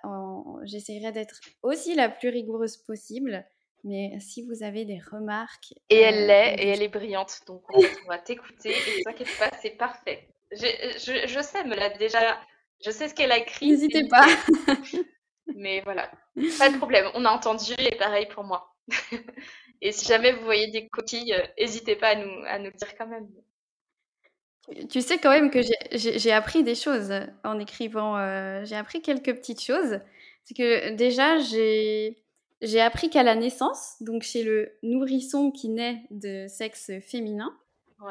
[0.64, 3.46] j'essaierai d'être aussi la plus rigoureuse possible.
[3.84, 5.74] Mais si vous avez des remarques.
[5.90, 7.42] Et elle euh, l'est, et elle est brillante.
[7.48, 8.72] Donc on va t'écouter.
[8.72, 10.28] Et ne t'inquiète pas, c'est parfait.
[10.52, 12.40] Je, je, sais, me l'a déjà.
[12.84, 13.70] Je sais ce qu'elle a écrit.
[13.70, 14.28] N'hésitez pas.
[15.56, 16.12] mais voilà,
[16.58, 17.08] pas de problème.
[17.14, 18.76] On a entendu et pareil pour moi.
[19.82, 23.08] Et si jamais vous voyez des coquilles, n'hésitez pas à nous, à nous dire quand
[23.08, 23.28] même.
[24.90, 25.60] Tu sais quand même que
[25.92, 27.12] j'ai appris des choses
[27.44, 28.18] en écrivant.
[28.18, 30.00] Euh, j'ai appris quelques petites choses.
[30.46, 36.48] C'est que déjà, j'ai appris qu'à la naissance, donc chez le nourrisson qui naît de
[36.48, 37.58] sexe féminin,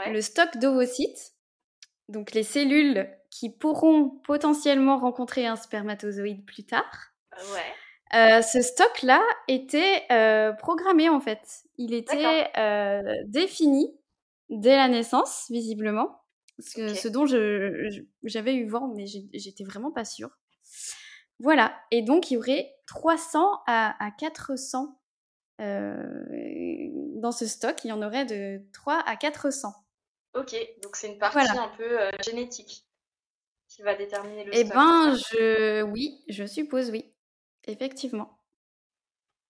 [0.07, 1.35] le stock d'ovocytes,
[2.09, 7.13] donc les cellules qui pourront potentiellement rencontrer un spermatozoïde plus tard,
[7.53, 7.75] ouais.
[8.13, 11.63] Euh, ce stock-là était euh, programmé en fait.
[11.79, 13.97] Il était euh, défini
[14.49, 16.25] dès la naissance, visiblement.
[16.59, 20.31] Ce, ce dont j'avais eu vent, mais j'étais vraiment pas sûre.
[21.39, 21.75] Voilà.
[21.91, 25.01] Et donc, il y aurait 300 à, 400
[25.59, 27.77] dans ce stock.
[27.85, 29.73] Il y en aurait de 3 à 400.
[30.35, 32.85] Ok, donc c'est une partie un peu génétique
[33.69, 34.73] qui va déterminer le eh stock.
[34.73, 35.83] Eh ben, je...
[35.83, 37.10] oui, je suppose oui.
[37.67, 38.39] Effectivement.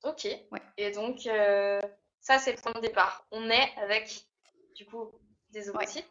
[0.02, 0.26] Ok.
[0.76, 1.80] Et donc, euh,
[2.20, 3.26] ça, c'est le point de départ.
[3.30, 4.26] On est avec,
[4.74, 5.10] du coup,
[5.50, 6.10] des ovocytes.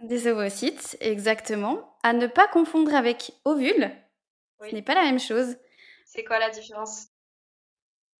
[0.00, 1.98] Des ovocytes, exactement.
[2.02, 3.90] À ne pas confondre avec ovules.
[4.68, 5.56] Ce n'est pas la même chose.
[6.06, 7.08] C'est quoi la différence?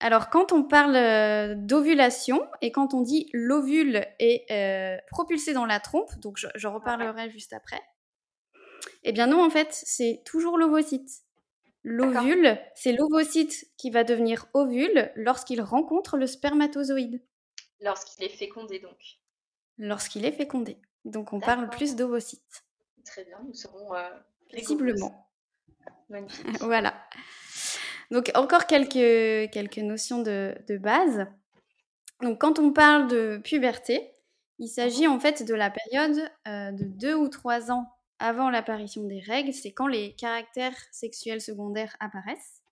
[0.00, 5.66] Alors, quand on parle euh, d'ovulation et quand on dit l'ovule est euh, propulsé dans
[5.66, 7.82] la trompe, donc je, reparlerai juste après,
[9.02, 11.10] eh bien non, en fait, c'est toujours l'ovocyte.
[11.82, 17.22] L'ovule, c'est l'ovocyte qui va devenir ovule lorsqu'il rencontre le spermatozoïde.
[17.80, 18.98] Lorsqu'il est fécondé, donc.
[19.78, 20.76] Lorsqu'il est fécondé.
[21.06, 22.64] Donc on parle plus d'ovocytes.
[23.06, 24.10] Très bien, nous serons euh,
[24.52, 25.26] Visiblement.
[26.60, 26.94] voilà.
[28.10, 31.26] Donc encore quelques, quelques notions de, base.
[32.20, 34.12] Donc quand on parle de puberté,
[34.58, 35.14] il s'agit mhm.
[35.14, 37.86] en fait de la période euh, de 2 ou 3 ans
[38.20, 42.62] avant l'apparition des règles, c'est quand les caractères sexuels secondaires apparaissent.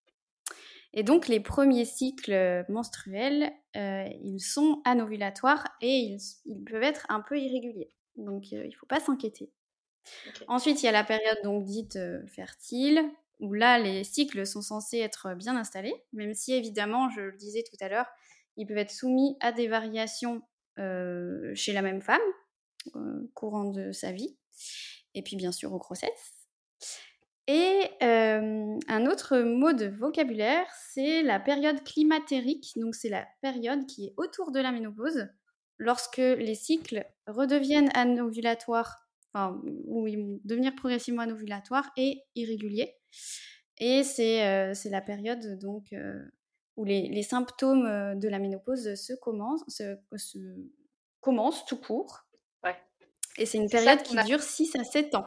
[0.93, 7.21] Et donc les premiers cycles menstruels, euh, ils sont anovulatoires et ils, peuvent être un
[7.21, 7.91] peu irréguliers.
[8.17, 9.51] Donc euh, il ne faut pas s'inquiéter.
[10.47, 13.03] Ensuite, il y a la période donc dite euh, fertile,
[13.41, 17.63] où là les cycles sont censés être bien installés, même si évidemment, je le disais
[17.63, 18.07] tout à l'heure,
[18.57, 20.43] ils peuvent être soumis à des variations
[21.55, 22.21] chez la même femme,
[23.35, 24.37] courant de sa vie
[25.19, 26.47] et puis bien sûr aux grossesses.
[27.47, 32.73] Et un autre mot de vocabulaire, c'est la période climatérique.
[32.77, 35.29] Donc c'est la période qui est autour de la ménopause,
[35.79, 39.09] lorsque les cycles redeviennent anovulatoires
[39.87, 42.95] où ils vont devenir progressivement anovulatoires et irréguliers.
[43.79, 45.95] Et c'est la période donc
[46.77, 49.97] où les, symptômes de la ménopause se commencent, se,
[51.21, 52.28] commencent tout court.
[53.39, 55.27] Et c'est une période qui dure 6 à 7 ans.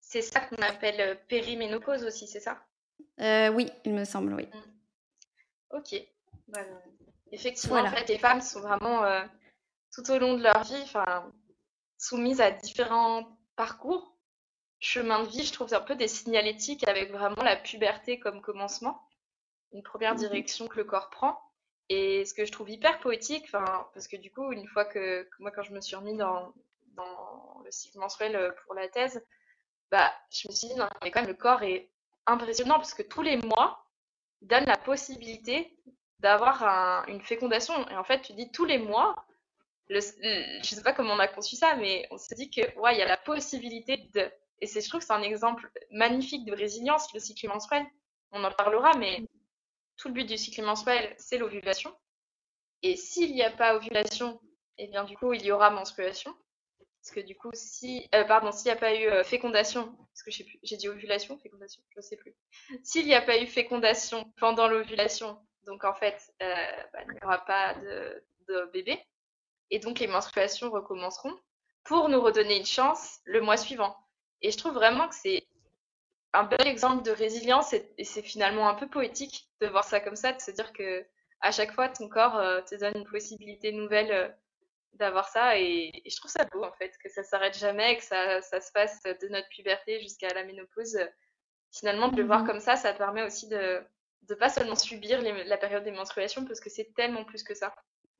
[0.00, 2.58] C'est ça qu'on appelle périménopause aussi, c'est ça?
[3.18, 4.46] Oui, il me semble, oui.
[4.46, 5.76] Mmh.
[5.76, 5.94] Ok.
[6.46, 6.60] Bah,
[7.32, 9.02] effectivement, en fait, les femmes sont vraiment
[9.92, 10.84] tout au long de leur vie
[11.98, 14.16] soumises à différents parcours,
[14.78, 19.02] chemin de vie, je trouve un peu des signalétiques avec vraiment la puberté comme commencement,
[19.72, 21.38] une première mmh direction que le corps prend.
[21.90, 25.50] Et ce que je trouve hyper poétique, parce que du coup, une fois que, moi,
[25.50, 26.52] quand je me suis remis dans,
[26.98, 29.24] dans le cycle menstruel euh, pour la thèse,
[29.90, 31.90] bah, je me suis dit, non, mais quand même, le corps est
[32.26, 33.84] impressionnant parce que tous les mois,
[34.42, 35.78] il donne la possibilité
[36.20, 37.88] d'avoir une fécondation.
[37.88, 39.14] Et en fait, tu dis tous les mois,
[39.88, 42.98] je sais pas comment on a conçu ça, mais on s'est dit que ouais, il
[42.98, 44.30] y a la possibilité de.
[44.60, 47.86] Et c'est, je trouve que c'est un exemple magnifique de résilience, le cycle menstruel.
[48.32, 49.22] On en parlera, mais
[49.96, 51.94] tout le but du cycle menstruel, c'est l'ovulation.
[52.82, 54.40] Et s'il n'y a pas ovulation,
[54.76, 56.34] eh bien du coup, il y aura menstruation.
[57.02, 60.22] Parce que du coup, si, euh, pardon, s'il n'y a pas eu euh, fécondation, parce
[60.22, 60.30] que
[60.62, 62.34] j'ai dit ovulation, fécondation, je ne sais plus.
[62.82, 66.54] S'il n'y a pas eu fécondation pendant l'ovulation, donc en fait, euh,
[66.92, 68.24] bah, il n'y aura pas de,
[68.72, 68.98] bébé
[69.70, 71.34] et donc les menstruations recommenceront
[71.84, 73.94] pour nous redonner une chance le mois suivant.
[74.40, 75.46] Et je trouve vraiment que c'est
[76.32, 80.16] un bel exemple de résilience et, c'est finalement un peu poétique de voir ça comme
[80.16, 81.06] ça, de se dire que
[81.40, 84.34] à chaque fois ton corps te donne une possibilité nouvelle
[84.94, 88.42] d'avoir ça et, je trouve ça beau en fait que ça s'arrête jamais, que ça,
[88.42, 90.98] ça, se passe de notre puberté jusqu'à la ménopause.
[91.70, 93.80] Finalement de le voir mmh comme ça, ça permet aussi de
[94.28, 97.74] ne pas seulement subir la période des menstruations parce que c'est tellement plus que ça.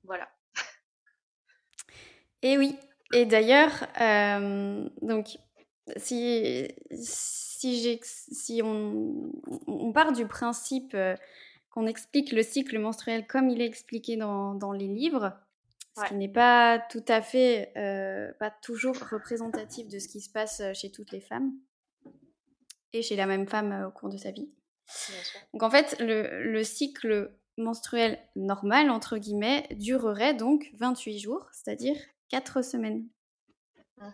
[0.05, 0.29] Voilà.
[2.43, 2.79] Et oui.
[3.15, 5.39] Et d'ailleurs, euh, donc,
[5.97, 9.33] si, si, si on,
[9.67, 10.95] on, part du principe
[11.71, 15.33] qu'on explique le cycle menstruel comme il est expliqué dans, dans les livres,
[15.99, 20.31] ce qui n'est pas tout à fait, euh, pas toujours représentatif de ce qui se
[20.31, 21.53] passe chez toutes les femmes
[22.93, 24.51] et chez la même femme au cours de sa vie.
[25.53, 31.97] Donc en fait, le, le cycle menstruel normal, entre guillemets, durerait donc 28 jours, c'est-à-dire
[32.29, 33.07] quatre semaines.
[33.99, 34.11] Mmh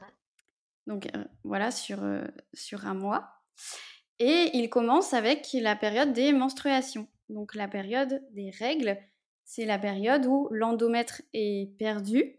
[0.86, 3.42] Donc euh, voilà, sur, euh, sur un mois.
[4.18, 7.08] Et il commence avec la période des menstruations.
[7.28, 8.98] Donc la période des règles,
[9.44, 12.36] c'est la période où l'endomètre est perdu,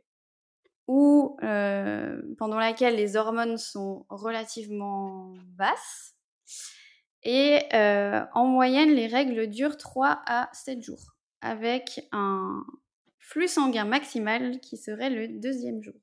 [0.88, 6.14] ou euh, pendant laquelle les hormones sont relativement basses.
[7.24, 12.64] Et en moyenne, les règles durent 3 à 7 jours, avec un,
[13.26, 15.96] flux sanguin maximal qui serait le deuxième jour.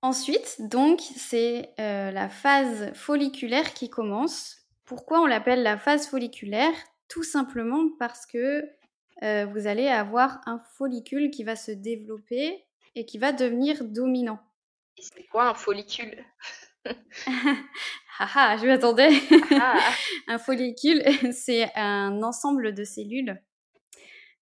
[0.00, 4.58] Ensuite, donc, c'est euh, la phase folliculaire qui commence.
[4.84, 6.74] Pourquoi on l'appelle la phase folliculaire?
[7.08, 8.68] Tout simplement parce que
[9.22, 14.40] euh, vous allez avoir un follicule qui va se développer et qui va devenir dominant.
[14.98, 16.24] C'est quoi un follicule?
[18.20, 19.10] Ah, ah, je m'attendais.
[19.50, 19.76] Ah.
[20.28, 23.42] un follicule, c'est un ensemble de cellules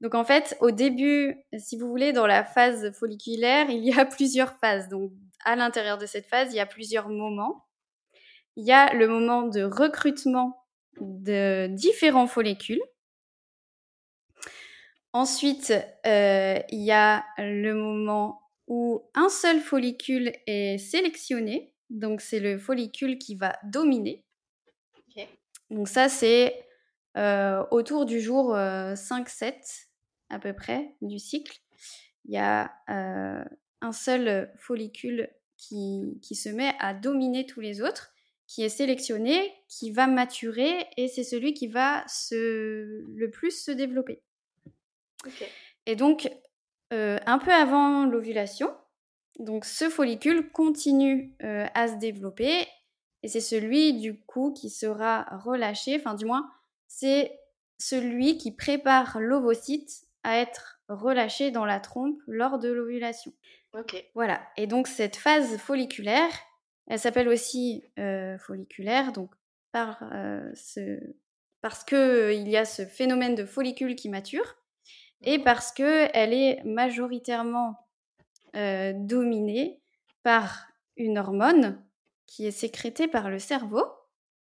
[0.02, 4.04] donc en fait, au début, si vous voulez, dans la phase folliculaire, il y a
[4.04, 4.88] plusieurs phases.
[4.88, 5.12] Donc
[5.44, 7.66] à l'intérieur de cette phase, il y a plusieurs moments.
[8.56, 10.66] Il y a le moment de recrutement
[11.00, 12.82] de différents follicules.
[15.12, 15.74] Ensuite,
[16.06, 21.74] euh, il y a le moment où un seul follicule est sélectionné.
[21.90, 24.24] Donc c'est le follicule qui va dominer.
[25.68, 26.66] Donc ça, c'est
[27.16, 29.52] euh, autour du jour 5-7 euh,
[30.30, 31.58] à peu près du cycle,
[32.24, 38.12] il y a un seul follicule qui, qui, se met à dominer tous les autres,
[38.46, 43.70] qui est sélectionné, qui va maturer et c'est celui qui va se, le plus se
[43.70, 44.22] développer.
[45.86, 46.30] Et donc,
[46.92, 48.74] euh, un peu avant l'ovulation,
[49.38, 52.66] donc ce follicule continue euh, à se développer
[53.22, 56.50] et c'est celui du coup qui sera relâché, enfin du moins
[56.88, 57.38] c'est
[57.78, 63.32] celui qui prépare l'ovocyte à être relâché dans la trompe lors de l'ovulation.
[63.74, 64.04] Ok.
[64.14, 64.42] Voilà.
[64.56, 66.30] Et donc cette phase folliculaire,
[66.88, 69.30] elle s'appelle aussi euh, folliculaire, donc
[69.72, 71.00] par euh, ce,
[71.62, 74.56] parce que il y a ce phénomène de follicule qui mature
[75.22, 77.86] et parce que elle est majoritairement
[78.56, 79.80] euh, dominée
[80.22, 80.66] par
[80.96, 81.82] une hormone
[82.26, 83.84] qui est sécrétée par le cerveau.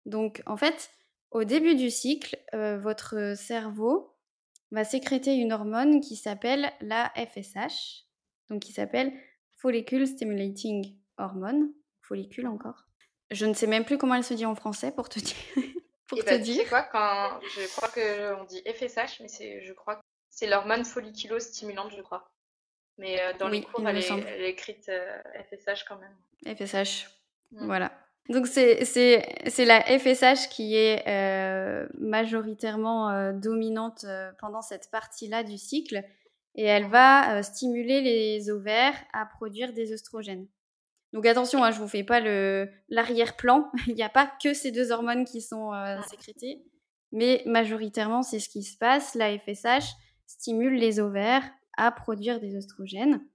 [0.05, 0.91] Donc en fait,
[1.31, 4.15] au début du cycle, votre cerveau
[4.71, 8.05] va sécréter une hormone qui s'appelle la FSH,
[8.49, 9.13] donc qui s'appelle
[9.57, 11.71] Follicle Stimulating Hormone.
[12.01, 12.85] follicule encore.
[13.31, 15.35] Je ne sais même plus comment elle se dit en français pour te dire.
[16.07, 16.67] pour te bah, dire.
[16.69, 20.01] quoi quand je crois que on dit FSH, mais c'est je crois que
[20.39, 22.31] c'est l'hormone folliculostimulante, je crois.
[22.97, 24.91] Mais euh, dans les cours, elle est, elle est, écrite
[25.49, 26.55] FSH quand même.
[26.55, 27.07] FSH,
[27.51, 27.65] mm.
[27.65, 27.91] voilà.
[28.29, 35.57] Donc c'est la FSH qui est euh, majoritairement euh, dominante euh, pendant cette partie-là du
[35.57, 36.03] cycle
[36.53, 40.47] et elle va stimuler les ovaires à produire des œstrogènes.
[41.11, 44.91] Donc attention, hein, je vous fais pas l'arrière-plan, il n'y a pas que ces deux
[44.91, 45.71] hormones qui sont
[46.07, 46.63] sécrétées,
[47.11, 49.15] mais majoritairement c'est ce qui se passe.
[49.15, 49.95] La FSH
[50.29, 53.25] stimule les ovaires à produire des œstrogènes.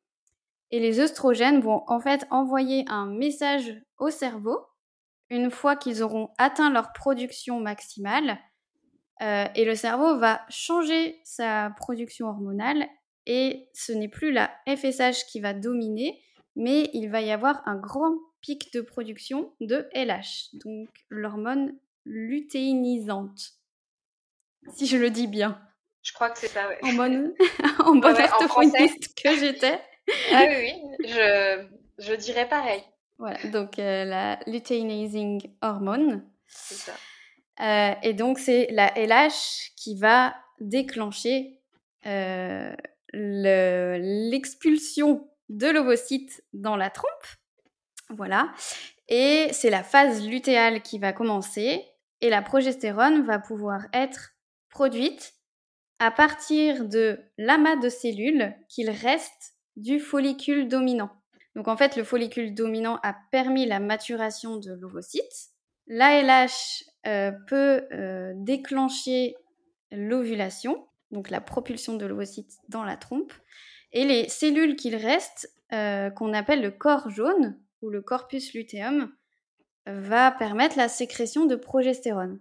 [0.71, 4.65] Et les œstrogènes vont en fait envoyer un message au cerveau
[5.29, 8.39] une fois qu'ils auront atteint leur production maximale.
[9.23, 12.87] Euh, et le cerveau va changer sa production hormonale
[13.27, 16.21] et ce n'est plus la FSH qui va dominer,
[16.57, 23.55] mais il va y avoir un grand pic de production de LH, donc l'hormone lutéinisante.
[24.75, 25.61] Si je le dis bien.
[26.05, 26.79] Je crois que c'est ça, ouais.
[26.83, 27.35] En bonne,
[27.81, 29.81] en bonne que j'étais.
[30.33, 31.67] Ah oui, oui, je,
[31.99, 32.83] je dirais pareil.
[33.19, 36.25] Voilà, donc euh, la luteinizing hormone.
[36.47, 36.93] C'est ça.
[37.61, 41.61] Euh, et donc, c'est la LH qui va déclencher
[42.07, 42.75] euh,
[43.13, 47.09] l'expulsion de l'ovocyte dans la trompe.
[48.11, 48.53] Voilà.
[49.09, 51.85] Et c'est la phase lutéale qui va commencer
[52.21, 54.35] et la progestérone va pouvoir être
[54.69, 55.34] produite
[56.05, 61.09] à partir de l'amas de cellules qu'il reste du follicule dominant.
[61.57, 65.49] Donc en fait, le follicule dominant a permis la maturation de l'ovocyte.
[65.87, 69.35] L'ALH euh, peut euh, déclencher
[69.93, 73.33] l'ovulation, donc la propulsion de l'ovocyte dans la trompe.
[73.95, 79.11] Et les cellules qu'il reste, euh, qu'on appelle le corps jaune ou le corpus luteum,
[79.87, 82.41] va permettre la sécrétion de progestérone.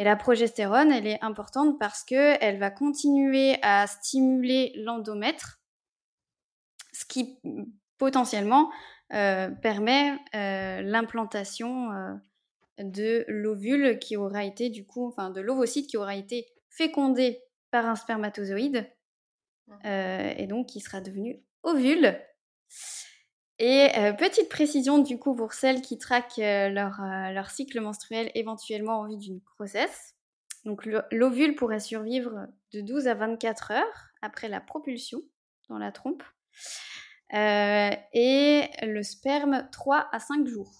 [0.00, 5.60] Et la progestérone, elle est importante parce qu'elle va continuer à stimuler l'endomètre,
[6.94, 7.38] ce qui
[7.98, 8.72] potentiellement
[9.12, 12.14] euh, permet euh, l'implantation euh,
[12.78, 17.84] de l'ovule qui aura été du coup, enfin de l'ovocyte qui aura été fécondé par
[17.84, 18.90] un spermatozoïde
[19.66, 19.86] mmh.
[20.38, 22.18] et donc qui sera devenu ovule.
[23.62, 23.88] Et
[24.18, 27.00] petite précision du coup pour celles qui traquent leur,
[27.32, 30.14] leur, cycle menstruel éventuellement en vue d'une grossesse.
[30.64, 35.20] Donc l'ovule pourrait survivre de 12 à 24 heures après la propulsion
[35.68, 36.22] dans la trompe.
[37.32, 40.72] Euh, et le sperme 3 à 5 jours.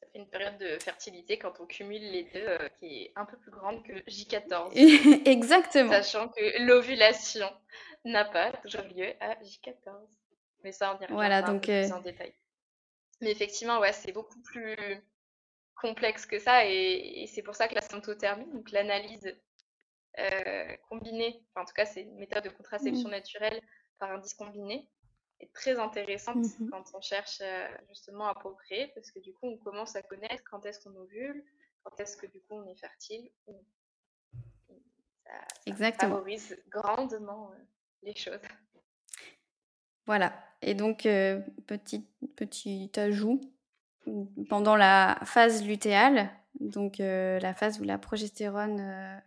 [0.00, 3.26] Ça fait une période de fertilité quand on cumule les deux euh, qui est un
[3.26, 4.72] peu plus grande que J14.
[5.26, 5.90] Exactement.
[5.90, 7.46] Sachant que l'ovulation
[8.04, 10.08] n'a pas toujours lieu à J14.
[10.64, 12.34] Mais ça, on y voilà, donc, euh, en détail.
[13.20, 14.76] Mais effectivement, ouais, c'est beaucoup plus
[15.76, 19.36] complexe que ça et, c'est pour ça que la symptothermie, donc l'analyse
[20.88, 23.12] combinée, enfin, en tout cas c'est une méthode de contraception mmh.
[23.12, 23.60] naturelle
[24.00, 24.88] par indice combiné,
[25.40, 29.46] est très intéressante mmh quand on cherche euh, justement à procréer, parce que du coup,
[29.46, 31.44] on commence à connaître quand est-ce qu'on ovule,
[31.84, 33.30] quand est-ce que du coup on est fertile.
[35.66, 37.64] Ça, favorise grandement euh,
[38.02, 38.40] les choses.
[40.08, 40.32] Voilà.
[40.60, 42.04] Et donc, euh, petit,
[42.34, 43.40] petit ajout,
[44.48, 49.22] pendant la phase lutéale, donc la phase où la progestérone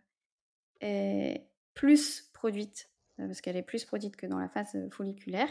[0.81, 5.49] est plus produite, parce qu'elle est plus produite que dans la phase folliculaire,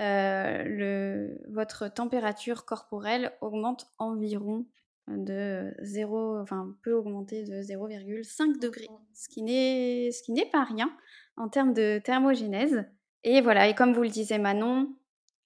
[0.00, 4.64] euh, le, votre température corporelle augmente environ
[5.08, 10.62] de 0, enfin peut augmenter de 0,5 degrés, ce qui n'est ce qui n'est pas
[10.62, 10.94] rien
[11.36, 12.84] en termes de thermogénèse.
[13.24, 14.94] Et voilà, et comme vous le disait Manon,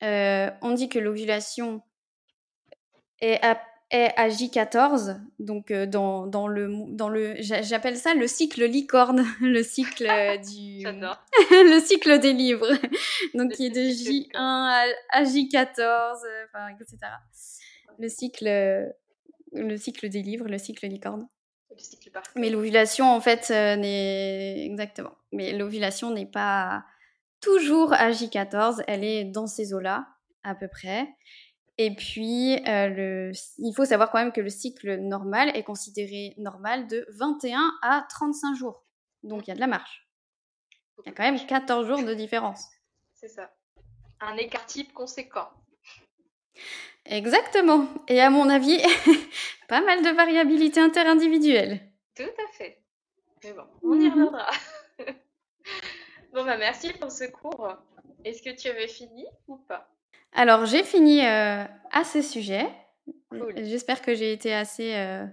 [0.02, 1.82] euh, on dit que l'ovulation
[3.20, 3.60] est à
[3.92, 9.24] est à J14, donc euh, dans, dans, le, dans le j'appelle ça le cycle licorne,
[9.40, 10.82] le cycle euh, du
[11.50, 12.72] le cycle des livres,
[13.34, 16.96] donc qui est de J1 à, J14, euh, enfin, etc.
[17.98, 18.94] Le cycle,
[19.52, 21.28] le cycle des livres, le cycle licorne.
[21.70, 25.12] Le cycle Mais l'ovulation, en fait, n'est exactement.
[25.32, 26.84] Mais l'ovulation n'est pas
[27.42, 30.06] toujours à J14, elle est dans ces eaux-là,
[30.44, 31.08] à peu près.
[31.78, 36.34] Et puis, euh, le, il faut savoir quand même que le cycle normal est considéré
[36.38, 38.84] normal de 21 à 35 jours.
[39.22, 40.08] Donc, il y a de la marge.
[40.98, 42.66] Il y a quand même 14 jours de différence.
[43.14, 43.50] C'est ça.
[44.20, 45.48] Un écart type conséquent.
[47.06, 47.88] Exactement.
[48.06, 48.78] Et à mon avis,
[49.68, 51.80] pas mal de variabilité interindividuelle.
[52.14, 52.78] Tout à fait.
[53.42, 54.12] Mais bon, on y mhm.
[54.12, 54.46] reviendra.
[56.32, 57.76] Bon, bah merci pour ce cours.
[58.24, 59.88] Est-ce que tu avais fini ou pas?
[60.32, 62.66] Alors, j'ai fini euh, à ce sujet.
[63.56, 64.94] J'espère que j'ai été assez.
[64.94, 65.26] Euh...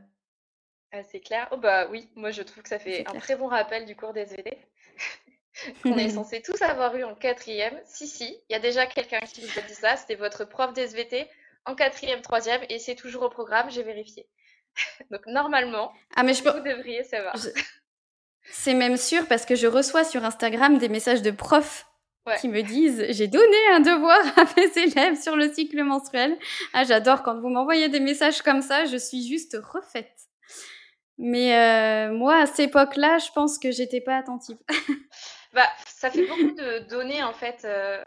[0.91, 1.47] Assez clair.
[1.51, 4.11] Oh bah oui, moi je trouve que ça fait un très bon rappel du cours
[4.11, 4.57] des SVT.
[5.83, 7.79] qu'on est censé tous avoir eu en quatrième.
[7.85, 10.73] Si, si, il y a déjà quelqu'un qui vous a dit ça, c'était votre prof
[10.73, 11.27] d'SVT
[11.65, 14.27] en quatrième, troisième, et c'est toujours au programme, j'ai vérifié.
[15.11, 17.35] Donc normalement, ah, mais je vous devriez savoir.
[18.51, 21.85] C'est même sûr parce que je reçois sur Instagram des messages de profs
[22.39, 26.37] qui me disent j'ai donné un devoir à mes élèves sur le cycle menstruel.
[26.73, 30.13] Ah, j'adore quand vous m'envoyez des messages comme ça, je suis juste refaite.
[31.17, 34.57] Mais euh, moi, à cette époque-là, je pense que j'étais pas attentive.
[35.53, 38.03] bah, ça fait beaucoup de données en fait euh,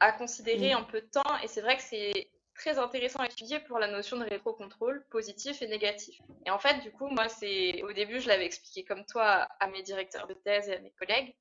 [0.00, 2.28] à considérer en peu de temps, et c'est vrai que c'est
[2.62, 6.20] très intéressant à étudier pour la notion de rétro-contrôle positif et négatif.
[6.46, 9.66] Et en fait, du coup, moi, c'est au début, je l'avais expliqué comme toi à
[9.66, 11.34] mes directeurs de thèse et à mes collègues.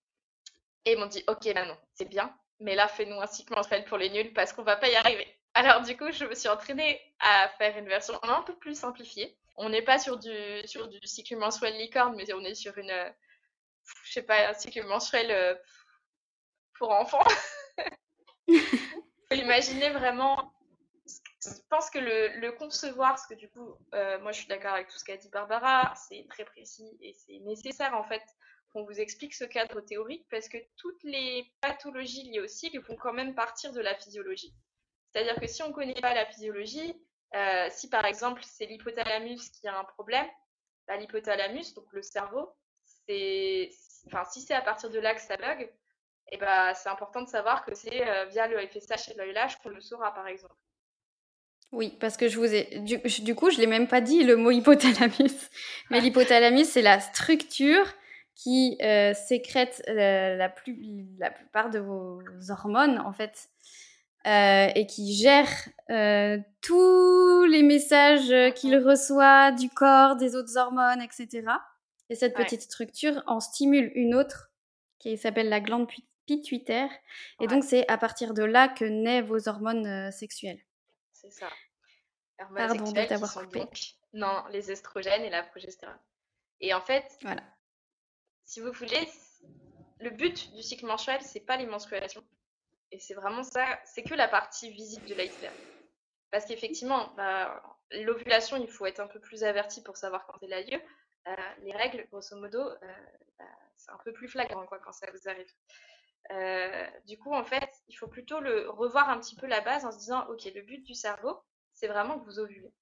[0.85, 3.85] Et ils m'ont dit, OK, bah non, c'est bien, mais là, fais-nous un cycle menstruel
[3.85, 5.27] pour les nuls parce qu'on va pas y arriver.
[5.53, 9.37] Alors, du coup, je me suis entraînée à faire une version un peu plus simplifiée.
[9.57, 10.33] On n'est pas sur du,
[10.65, 13.13] sur du cycle mensuel licorne, mais on est sur une,
[14.05, 15.53] je sais pas, un cycle mensuel euh,
[16.79, 17.23] pour enfants.
[19.31, 20.51] faut imaginer vraiment
[21.43, 24.87] je pense que le, concevoir, parce que du coup, euh, moi je suis d'accord avec
[24.87, 28.21] tout ce qu'a dit Barbara, c'est très précis et c'est nécessaire en fait
[28.71, 32.95] qu'on vous explique ce cadre théorique parce que toutes les pathologies liées au cycle vont
[32.95, 34.53] quand même partir de la physiologie.
[35.09, 36.95] C'est-à-dire que si on ne connaît pas la physiologie,
[37.35, 40.27] euh, si par exemple c'est l'hypothalamus qui a un problème,
[40.87, 42.53] bah, l'hypothalamus, donc le cerveau,
[43.07, 43.69] c'est,
[44.07, 47.21] enfin, si c'est à partir de là que ça bug, et eh bah, c'est important
[47.21, 50.55] de savoir que c'est euh, via le FSH et lâche qu'on le saura par exemple.
[51.71, 52.79] Oui, parce que je vous ai.
[52.79, 55.49] Du, coup, je l'ai même pas dit le mot hypothalamus.
[55.89, 56.01] Mais ah.
[56.01, 57.85] l'hypothalamus, c'est la structure
[58.35, 63.49] qui euh, sécrète euh, la, plus, la plupart de vos hormones, en fait,
[64.27, 65.47] euh, et qui gère
[66.61, 71.43] tous les messages qu'il reçoit du corps, des autres hormones, etc.
[72.09, 74.51] Et cette petite structure en stimule une autre
[74.99, 75.87] qui s'appelle la glande
[76.25, 76.89] pituitaire.
[77.39, 80.59] Et donc, c'est à partir de là que naissent vos hormones sexuelles.
[81.21, 81.49] C'est ça.
[82.37, 83.63] Pardon de t'avoir coupé.
[84.13, 85.99] non, les estrogènes et la progestérone.
[86.59, 87.43] Et en fait, voilà.
[88.43, 89.07] si vous voulez,
[89.99, 92.23] le but du cycle menstruel, c'est pas les menstruations.
[92.91, 95.53] Et c'est vraiment ça, c'est que la partie visible de l'iceberg.
[96.31, 97.61] Parce qu'effectivement, bah,
[97.91, 100.81] l'ovulation, il faut être un peu plus averti pour savoir quand elle a lieu.
[101.27, 102.75] Euh, les règles, grosso modo, euh,
[103.37, 103.45] bah,
[103.77, 105.51] c'est un peu plus flagrant quoi, quand ça vous arrive.
[106.29, 109.85] Euh, du coup, en fait, il faut plutôt le revoir un petit peu la base
[109.85, 111.41] en se disant, ok, le but du cerveau,
[111.73, 112.73] c'est vraiment que vous ovulez.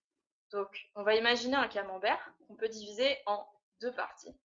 [0.51, 3.47] Donc, on va imaginer un camembert qu'on peut diviser en
[3.81, 4.35] deux parties.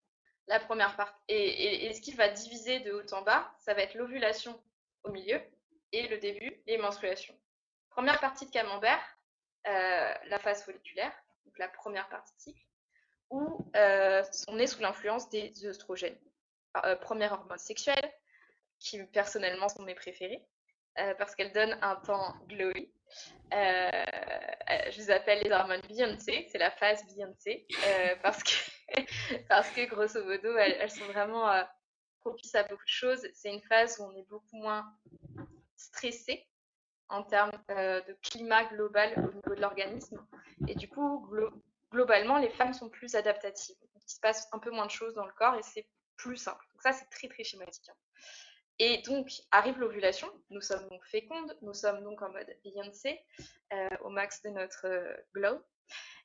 [0.46, 3.94] La première partie, et, ce qui va diviser de haut en bas, ça va être
[3.94, 4.62] l'ovulation
[5.02, 5.40] au milieu
[5.92, 7.34] et le début, les menstruations.
[7.88, 9.00] Première partie de camembert,
[9.66, 11.12] euh, la phase folliculaire,
[11.46, 12.66] donc la première partie de cycle,
[13.30, 16.18] où euh, on est sous l'influence des œstrogènes.
[17.00, 18.12] première hormone sexuelle,
[18.84, 20.44] qui personnellement sont mes préférées,
[20.98, 22.92] euh, parce qu'elles donnent un temps glowy.
[23.52, 27.66] Euh, euh, je les appelle les hormones Beyoncé, c'est la phase Beyoncé,
[28.22, 29.00] parce, que,
[29.48, 31.50] parce que grosso modo, elles, sont vraiment
[32.20, 33.26] propices à beaucoup de choses.
[33.32, 34.84] C'est une phase où on est beaucoup moins
[35.76, 36.46] stressé
[37.08, 40.24] en termes de climat global au niveau de l'organisme.
[40.68, 41.26] Et du coup,
[41.90, 43.76] globalement, les femmes sont plus adaptatives.
[43.94, 46.64] il se passe un peu moins de choses dans le corps et c'est plus simple.
[46.72, 47.88] Donc ça, c'est très très schématique.
[47.88, 47.94] Hein.
[48.80, 53.20] Et donc arrive l'ovulation, nous sommes donc fécondes, nous sommes donc en mode Beyoncé,
[53.72, 55.60] euh, au max de notre euh, glow.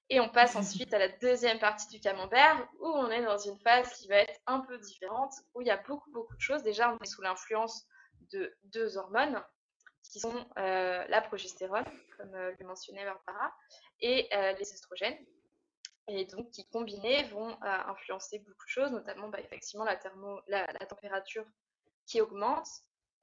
[0.10, 3.60] Et on passe ensuite à la deuxième partie du camembert, où on est dans une
[3.60, 6.64] phase qui va être un peu différente, où il y a beaucoup, beaucoup de choses.
[6.64, 7.86] Déjà, on est sous l'influence
[8.34, 9.43] de deux hormones,
[10.12, 11.86] qui sont euh, la progestérone,
[12.18, 13.54] comme le mentionnait Barbara,
[14.02, 15.18] et les estrogènes.
[16.08, 20.66] Et donc, qui combinés vont influencer beaucoup de choses, notamment bah, effectivement la, thermo, la
[20.88, 21.45] température
[22.10, 22.68] qui augmente,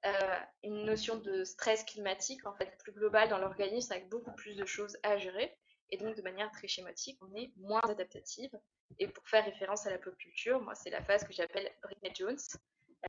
[0.07, 4.55] euh, une notion de stress climatique en fait plus globale dans l'organisme avec beaucoup plus
[4.55, 5.53] de choses à gérer.
[5.91, 8.51] Et donc, de manière très schématique, on est moins adaptative.
[8.99, 12.12] Et pour faire référence à la pop culture, moi, c'est la phase que j'appelle Britney
[12.14, 12.39] Jones.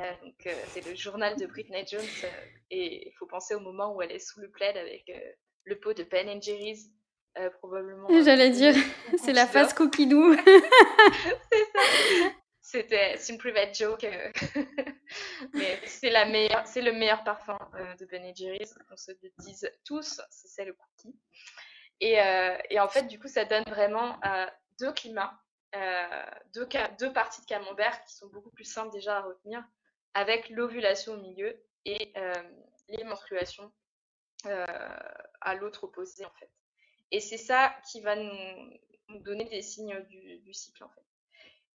[0.01, 0.13] Euh,
[0.47, 2.01] euh, c'est le journal de Britney Jones.
[2.71, 5.11] et il faut penser au moment où elle est sous le plaid avec
[5.65, 6.89] le pot de Ben Jerry's,
[7.59, 8.07] probablement.
[8.23, 8.75] J'allais dire,
[9.17, 10.35] c'est la phase coquidou.
[10.45, 11.81] c'est ça.
[12.69, 14.03] C'était une private joke.
[14.03, 14.29] Euh.
[15.53, 18.77] Mais c'est la meilleure, c'est le meilleur parfum euh, de Ben Jerry's.
[18.91, 21.17] On se le dise tous, c'est le cookie.
[22.01, 24.19] Et, euh, et, en fait, du coup, ça donne vraiment
[24.81, 25.39] deux climats,
[26.53, 29.63] deux, parties de camembert qui sont beaucoup plus simples déjà à retenir,
[30.13, 32.11] avec l'ovulation au milieu et
[32.89, 33.71] les menstruations
[34.43, 36.51] à l'autre opposé en fait.
[37.11, 41.06] Et c'est ça qui va nous, donner des signes du, cycle, en fait.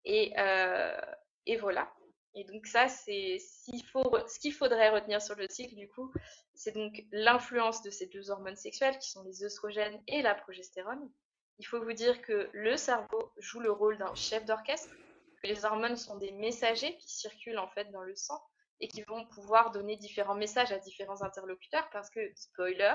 [0.04, 1.00] Et, euh,
[1.46, 1.92] et voilà.
[2.34, 6.10] Et donc ça, c'est ce qu'il faudrait retenir sur le cycle, du coup,
[6.54, 11.10] c'est donc l'influence de ces deux hormones sexuelles, qui sont les œstrogènes et la progestérone.
[11.58, 14.94] Il faut vous dire que le cerveau joue le rôle d'un chef d'orchestre,
[15.42, 18.42] que les hormones sont des messagers qui circulent en fait dans le sang
[18.80, 22.94] et qui vont pouvoir donner différents messages à différents interlocuteurs parce que, spoiler,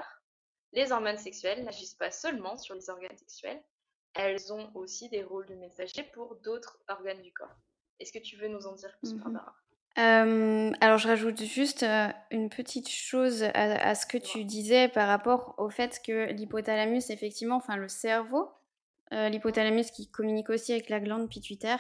[0.74, 3.64] les hormones sexuelles n'agissent pas seulement sur les organes sexuels,
[4.14, 7.56] elles ont aussi des rôles de messagers pour d'autres organes du corps.
[8.00, 9.40] Est-ce que tu veux nous en dire plus, mmh
[9.98, 15.08] euh, alors, je rajoute juste euh, une petite chose à, ce que tu disais par
[15.08, 18.52] rapport au fait que l'hypothalamus, effectivement, enfin le cerveau,
[19.12, 21.80] euh, l'hypothalamus qui communique aussi avec la glande pituitaire,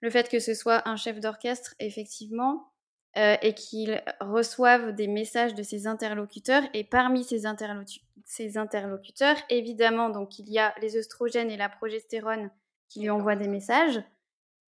[0.00, 2.73] le fait que ce soit un chef d'orchestre, effectivement,
[3.16, 10.50] et qu'il reçoive des messages de ses interlocuteurs, et parmi ces, interlocuteurs, évidemment, donc il
[10.50, 12.50] y a les œstrogènes et la progestérone
[12.88, 14.02] qui lui envoient des messages,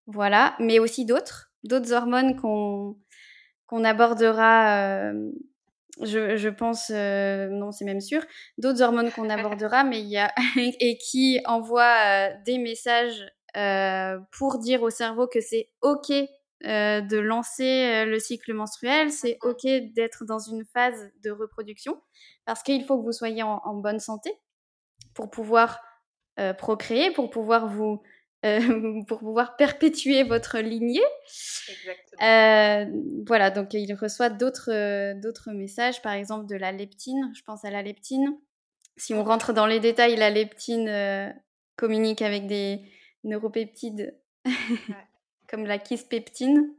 [0.07, 5.31] voilà, mais aussi d'autres d'autres hormones qu'on abordera, euh,
[6.03, 8.23] je, pense, euh, non, c'est même sûr,
[8.59, 13.27] d'autres hormones qu'on abordera, mais il y a et qui envoient euh, des messages
[14.33, 16.13] pour dire au cerveau que c'est ok
[16.67, 19.65] de lancer le cycle menstruel, c'est ok
[19.95, 22.01] d'être dans une phase de reproduction,
[22.45, 24.33] parce qu'il faut que vous soyez en, en bonne santé
[25.15, 25.81] pour pouvoir
[26.59, 28.03] procréer, pour pouvoir vous
[28.47, 28.59] euh,
[29.09, 31.01] pour pouvoir perpétuer votre lignée.
[32.23, 32.87] Euh,
[33.27, 37.33] voilà, donc il reçoit d'autres euh, d'autres messages, par exemple de la leptine.
[37.35, 38.39] Je pense à la leptine.
[38.97, 41.35] Si on rentre dans les détails, la leptine
[41.77, 42.81] communique avec des
[43.25, 44.19] neuropeptides
[45.49, 46.73] comme la kispeptine.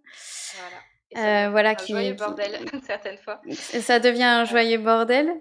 [1.14, 1.50] Voilà.
[1.50, 3.42] voilà, qui, joyeux bordel certaines fois.
[3.52, 5.32] Ça devient un joyeux bordel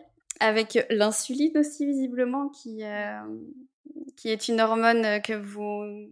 [0.41, 2.83] avec l'insuline aussi visiblement qui
[4.17, 6.09] qui est une hormone que vous,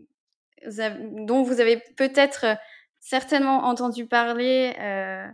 [1.27, 2.55] dont vous avez peut-être euh,
[3.01, 5.27] certainement entendu parler euh,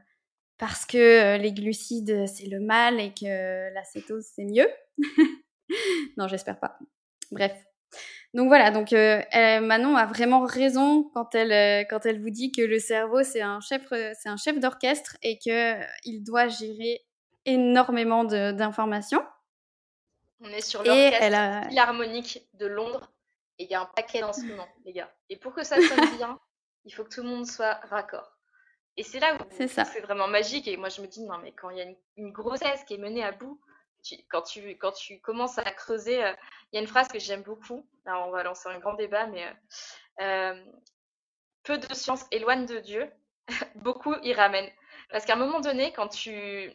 [0.58, 4.68] parce que euh, les glucides c'est le mal et que l'acétose c'est mieux.
[6.16, 6.78] non, j'espère pas.
[7.30, 7.52] Bref.
[8.32, 12.78] Donc voilà, donc Manon a vraiment raison quand elle quand elle vous dit que le
[12.78, 17.04] cerveau c'est un chef c'est un chef d'orchestre et que il doit gérer
[17.44, 19.24] énormément d'informations.
[20.40, 21.68] On est sur l'orchestre a...
[21.68, 23.10] philharmonique de Londres
[23.58, 25.12] et il y a un paquet d'instruments, les gars.
[25.28, 26.38] Et pour que ça sonne bien,
[26.84, 28.38] il faut que tout le monde soit raccord.
[28.96, 30.66] Et c'est là où c'est vraiment magique.
[30.66, 32.98] Et moi, je me dis, non, mais quand il y a une, grossesse qui est
[32.98, 33.60] menée à bout,
[34.30, 36.32] quand, tu, quand tu commences à creuser, euh,
[36.72, 37.86] il y a une phrase que j'aime beaucoup.
[38.04, 39.52] Alors, on va lancer un grand débat, mais euh,
[40.22, 40.64] euh,
[41.62, 43.10] peu de science éloigne de Dieu,
[43.76, 44.68] beaucoup y ramène.
[45.10, 46.72] Parce qu'à un moment donné, quand tu,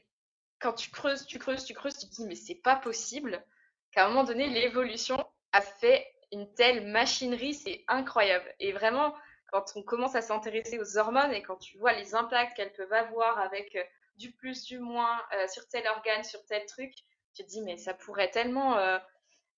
[0.60, 3.44] quand tu creuses, tu creuses, tu creuses, tu te dis, mais c'est pas possible
[3.92, 8.54] qu'à un moment donné, l'évolution a fait une telle machinerie, c'est incroyable.
[8.60, 9.16] Et vraiment,
[9.52, 12.92] quand on commence à s'intéresser aux hormones et quand tu vois les impacts qu'elles peuvent
[12.92, 13.78] avoir avec
[14.18, 16.94] du plus, du moins sur tel organe, sur tel truc,
[17.36, 18.98] tu te dis, mais ça pourrait tellement euh,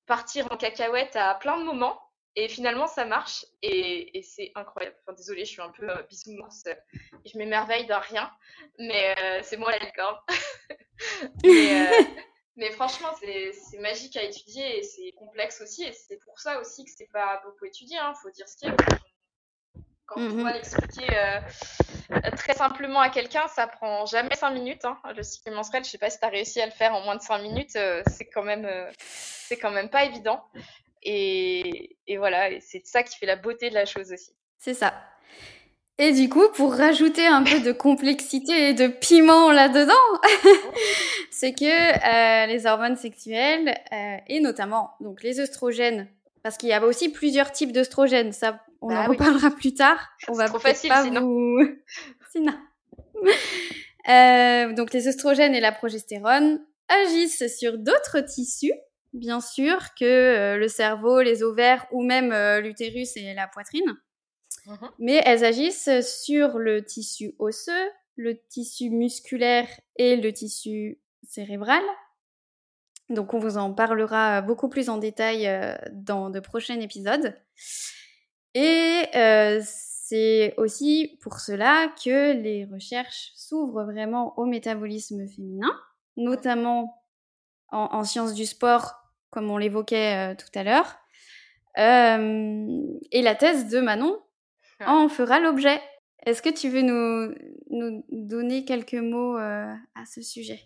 [0.06, 2.02] partir en cacahuète à plein de moments.
[2.36, 4.96] Et finalement, ça marche et, c'est incroyable.
[5.02, 6.66] Enfin, désolée, je suis un peu bisounours.
[7.26, 8.32] Je m'émerveille d'un rien,
[8.78, 10.18] mais c'est moi la licorne.
[11.44, 11.90] mais,
[12.56, 15.84] mais franchement, c'est magique à étudier et c'est complexe aussi.
[15.84, 17.96] Et c'est pour ça aussi que c'est pas beaucoup étudié.
[17.96, 18.76] Il hein, faut dire ce qu'il y a.
[20.08, 24.86] Quand on doit l'expliquer euh, très simplement à quelqu'un, ça prend jamais 5 minutes.
[24.86, 24.98] Hein.
[25.16, 27.18] Le cycle menstruel, je sais pas si tu as réussi à le faire en moins
[27.18, 27.76] de 5 minutes.
[27.76, 30.42] Euh, c'est quand, même, euh, c'est quand même pas évident.
[31.04, 34.32] Et, et voilà, c'est ça qui fait la beauté de la chose aussi.
[34.58, 34.94] C'est ça.
[35.98, 39.94] Et du coup, pour rajouter un peu de complexité et de piment là-dedans,
[41.32, 43.74] c'est que euh, les hormones sexuelles,
[44.28, 46.08] et notamment donc les œstrogènes,
[46.48, 50.00] parce qu'il y a aussi plusieurs types d'œstrogènes, ça on bah en reparlera plus tard.
[50.30, 51.22] On va trop facile pas sinon.
[51.22, 51.60] Vous...
[52.32, 52.54] sinon.
[54.10, 58.72] Euh, donc les œstrogènes et la progestérone agissent sur d'autres tissus,
[59.12, 62.34] bien sûr, que le cerveau, les ovaires ou même
[62.64, 63.98] l'utérus et la poitrine.
[64.66, 64.90] Mhm.
[65.00, 69.68] Mais elles agissent sur le tissu osseux, le tissu musculaire
[69.98, 71.84] et le tissu cérébral.
[73.10, 77.36] Donc on vous en parlera beaucoup plus en détail euh, dans de prochains épisodes.
[78.54, 85.72] Et euh, c'est aussi pour cela que les recherches s'ouvrent vraiment au métabolisme féminin,
[86.16, 87.04] notamment
[87.70, 88.94] en, sciences du sport,
[89.30, 90.98] comme on l'évoquait euh, tout à l'heure.
[91.78, 94.18] et la thèse de Manon
[94.86, 95.82] on fera l'objet.
[96.26, 97.34] Est-ce que tu veux nous,
[97.70, 100.60] nous donner quelques mots euh, à ce sujet?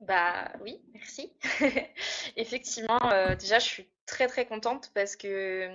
[0.00, 1.32] Bah oui, merci.
[2.36, 5.68] Effectivement, euh, déjà, je suis très très contente parce que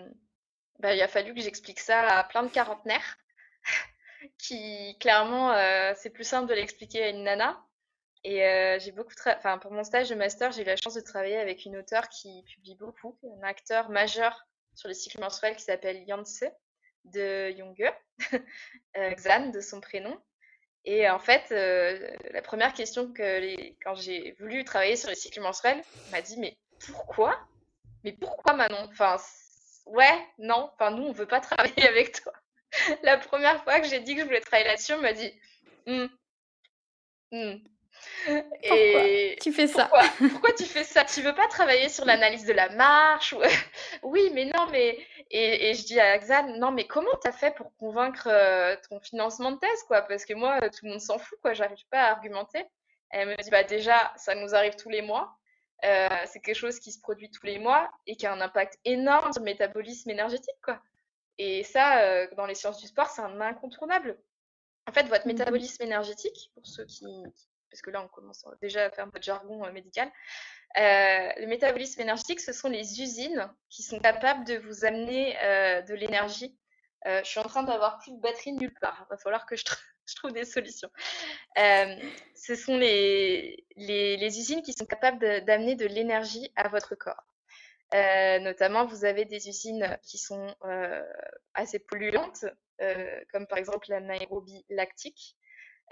[0.79, 3.17] bah, il a fallu que j'explique ça à plein de quarantenaires
[4.39, 7.63] qui, clairement, euh, c'est plus simple de l'expliquer à une nana.
[8.23, 11.01] Et euh, j'ai beaucoup, enfin, pour mon stage de master, j'ai eu la chance de
[11.01, 15.63] travailler avec une auteure qui publie beaucoup, un acteur majeur sur les cycles menstruels qui
[15.63, 16.43] s'appelle Yance
[17.03, 17.93] de Junge,
[18.95, 20.19] Xan de son prénom.
[20.85, 25.41] Et en fait, euh, la première question que quand j'ai voulu travailler sur les cycles
[25.41, 25.81] menstruels,
[26.11, 27.39] m'a dit mais pourquoi?
[28.03, 28.87] Mais pourquoi Manon?
[28.91, 29.17] Enfin
[29.87, 32.33] ouais, non, enfin nous on veut pas travailler avec toi.
[33.03, 35.33] la première fois que j'ai dit que je voulais travailler là-dessus, on m'a dit
[37.31, 37.57] «Hmm,
[38.63, 41.03] et tu fais ça pourquoi, tu fais ça?
[41.05, 43.35] Tu veux pas travailler sur l'analyse de la marche
[44.03, 44.97] Oui, mais non, mais
[45.31, 48.99] et, je dis à Xan, non, mais comment tu as fait pour convaincre euh, ton
[48.99, 50.01] financement de thèse, quoi?
[50.03, 51.53] Parce que moi, tout le monde s'en fout, quoi.
[51.53, 52.65] J'arrive pas à argumenter.
[53.09, 55.37] Elle me dit, bah déjà, ça nous arrive tous les mois.
[55.83, 58.79] Euh, c'est quelque chose qui se produit tous les mois et qui a un impact
[58.85, 60.79] énorme sur le métabolisme énergétique, quoi.
[61.37, 64.17] Et ça, euh, dans les sciences du sport, c'est un incontournable.
[64.87, 67.05] En fait, votre mmh métabolisme énergétique, pour ceux qui,
[67.75, 70.09] parce que là, on commence déjà à faire notre jargon euh, médical.
[70.77, 75.81] Euh, le métabolisme énergétique, ce sont les usines qui sont capables de vous amener euh,
[75.81, 76.57] de l'énergie.
[77.05, 79.05] je suis en train d'avoir plus de batterie nulle part.
[79.05, 79.65] Il va falloir que je,
[80.15, 80.89] trouve des solutions.
[81.57, 83.65] ce sont les,
[84.39, 87.25] usines qui sont capables d'amener de, l'énergie à votre corps.
[87.91, 90.55] notamment, vous avez des usines qui sont
[91.53, 92.45] assez polluantes,
[93.33, 95.35] comme par exemple l'anaérobie lactique,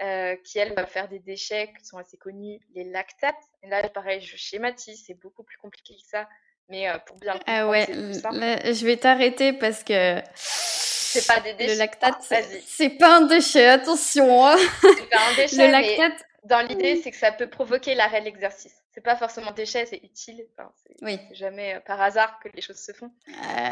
[0.02, 3.36] euh, qui elle va faire des déchets qui sont assez connus, les lactates.
[3.62, 6.28] Et là, pareil, je schématise, c'est beaucoup plus compliqué que ça,
[6.68, 11.74] mais euh, pour bien ah ouais, je vais t'arrêter parce que c'est pas des déchets.
[11.74, 12.34] Le lactate,
[12.66, 14.44] c'est pas un déchet, attention.
[14.44, 14.56] Hein.
[14.80, 15.66] C'est pas un déchet.
[15.66, 16.24] le lactate.
[16.42, 18.74] dans l'idée, c'est que ça peut provoquer l'arrêt de l'exercice.
[18.92, 20.44] C'est pas forcément déchet, c'est utile.
[20.58, 20.72] Enfin,
[21.02, 21.20] oui.
[21.32, 23.12] jamais euh, par hasard que les choses se font.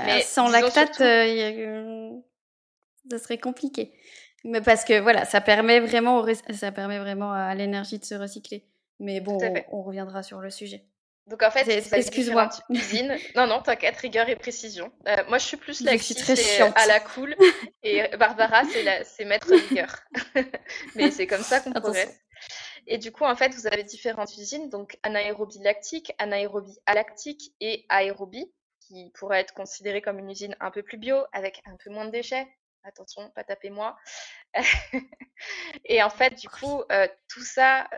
[0.05, 0.95] mais sans lactate,
[3.11, 3.93] ça serait compliqué.
[4.45, 8.67] Mais parce que voilà, ça permet vraiment, ça permet vraiment à l'énergie de se recycler.
[8.99, 9.39] Mais bon,
[9.71, 10.85] on, reviendra sur le sujet.
[11.27, 12.51] Donc en fait, excuse-moi.
[12.69, 13.17] Usine.
[13.37, 14.93] Non, non, t'inquiète, rigueur et précision.
[15.07, 16.17] Euh, moi, je suis plus la qui
[16.75, 17.37] à la cool,
[17.83, 18.63] et Barbara,
[19.05, 20.01] c'est mettre rigueur.
[20.97, 22.21] Mais c'est comme ça qu'on progresse.
[22.87, 27.87] Et du coup, en fait, vous avez différentes usines, donc anaérobie lactique, anaérobie alactique et
[27.89, 31.91] aérobie, qui pourrait être considérée comme une usine un peu plus bio, avec un peu
[31.91, 32.47] moins de déchets,
[32.85, 33.97] attention, pas tapez moi.
[35.85, 37.89] et en fait, du coup, euh, tout ça,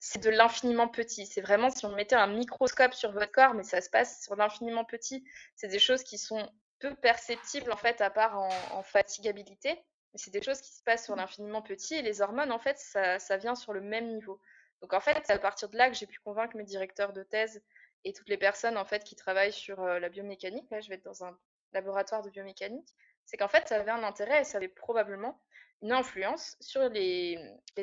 [0.00, 1.26] c'est de l'infiniment petit.
[1.26, 4.34] C'est vraiment si on mettait un microscope sur votre corps, mais ça se passe sur
[4.34, 5.24] l'infiniment petit.
[5.56, 6.50] C'est des choses qui sont
[6.80, 9.74] peu perceptibles en fait, à part en, fatigabilité.
[10.12, 11.20] Mais c'est des choses qui se passent sur mmh.
[11.20, 11.94] l'infiniment petit.
[11.94, 14.40] Et les hormones, en fait, ça, ça, vient sur le même niveau.
[14.80, 17.22] Donc en fait, c'est à partir de là que j'ai pu convaincre mes directeurs de
[17.22, 17.62] thèse
[18.04, 20.70] et toutes les personnes en fait qui travaillent sur euh, la biomécanique.
[20.70, 21.38] Là, je vais être dans un
[21.72, 22.88] laboratoire de biomécanique
[23.30, 25.40] c'est qu'en fait, ça avait un intérêt et ça avait probablement
[25.82, 27.38] une influence sur les,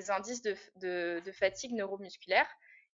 [0.09, 2.47] indices de, fatigue neuromusculaire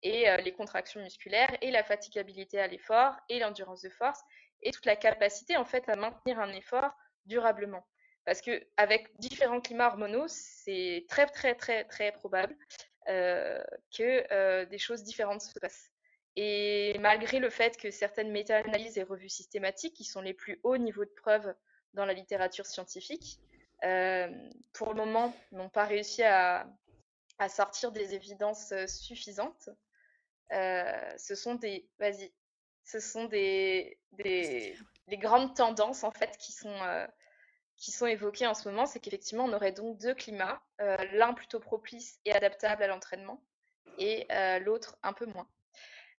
[0.03, 4.19] et euh, les contractions musculaires et la fatigabilité à l'effort et l'endurance de force
[4.63, 6.91] et toute la capacité en fait à maintenir un effort
[7.25, 7.87] durablement.
[8.25, 12.55] Parce que avec différents climats hormonaux, c'est très très très très probable
[13.07, 13.63] euh,
[13.97, 15.89] que euh, des choses différentes se passent.
[16.35, 20.77] Et malgré le fait que certaines méta-analyses et revues systématiques, qui sont les plus hauts
[20.77, 21.53] niveaux de preuve
[21.93, 23.39] dans la littérature scientifique,
[23.83, 24.29] euh,
[24.73, 26.67] pour le moment, n'ont pas réussi à,
[27.49, 29.69] sortir des évidences euh, suffisantes.
[30.51, 32.31] Euh, ce sont des, vas-y,
[32.83, 34.77] ce sont des, des,
[35.13, 36.75] grandes tendances en fait qui sont
[37.77, 40.61] qui sont évoquées en ce moment, c'est qu'effectivement, on aurait donc deux climats,
[41.13, 43.41] l'un plutôt propice et adaptable à l'entraînement,
[43.97, 44.27] et
[44.59, 45.47] l'autre un peu moins.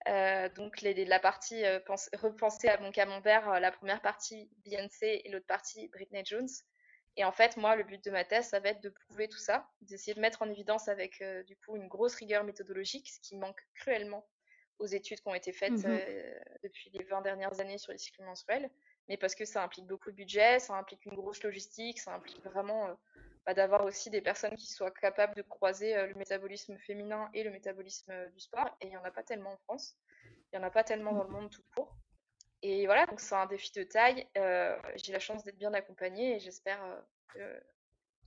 [0.09, 1.79] Euh, donc la partie euh,
[2.15, 6.49] repenser à mon camembert, euh, la première partie Beyoncé et l'autre partie Britney Jones.
[7.17, 9.39] Et en fait, moi, le but de ma thèse, ça va être de prouver tout
[9.39, 13.37] ça, d'essayer de mettre en évidence avec du coup une grosse rigueur méthodologique, ce qui
[13.37, 14.27] manque cruellement
[14.79, 16.01] aux études qui ont été faites mmh
[16.63, 18.71] depuis les 20 dernières années sur les cycles menstruels,
[19.11, 22.43] mais parce que ça implique beaucoup de budget, ça implique une grosse logistique, ça implique
[22.45, 22.97] vraiment
[23.45, 27.43] bah, d'avoir aussi des personnes qui soient capables de croiser euh, le métabolisme féminin et
[27.43, 28.77] le métabolisme euh, du sport.
[28.81, 29.97] Et il n'y en a pas tellement en France.
[30.53, 31.97] Il n'y en a pas tellement dans le monde tout court.
[32.63, 34.29] Et voilà, donc c'est un défi de taille.
[34.39, 36.79] Euh, j'ai la chance d'être bien accompagnée et j'espère
[37.35, 37.41] que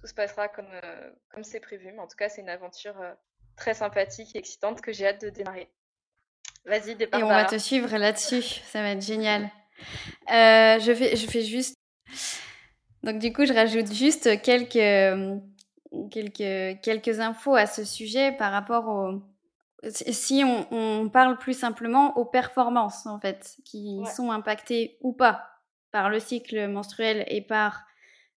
[0.01, 0.82] tout se passera comme
[1.30, 1.89] comme c'est prévu.
[1.93, 2.95] Mais en tout cas, c'est une aventure
[3.55, 5.72] très sympathique et excitante que j'ai hâte de démarrer.
[6.66, 7.22] Vas-y, départ.
[7.22, 8.41] Et on va te suivre là-dessus.
[8.41, 9.49] Ça va être génial.
[10.28, 11.78] je, fais, je fais juste
[13.06, 15.30] donc du coup, je rajoute juste quelques,
[16.10, 19.22] quelques, quelques infos à ce sujet par rapport au...
[19.89, 25.43] si on, parle plus simplement aux performances, en fait, qui sont impactées ou pas
[25.91, 27.86] par le cycle menstruel et par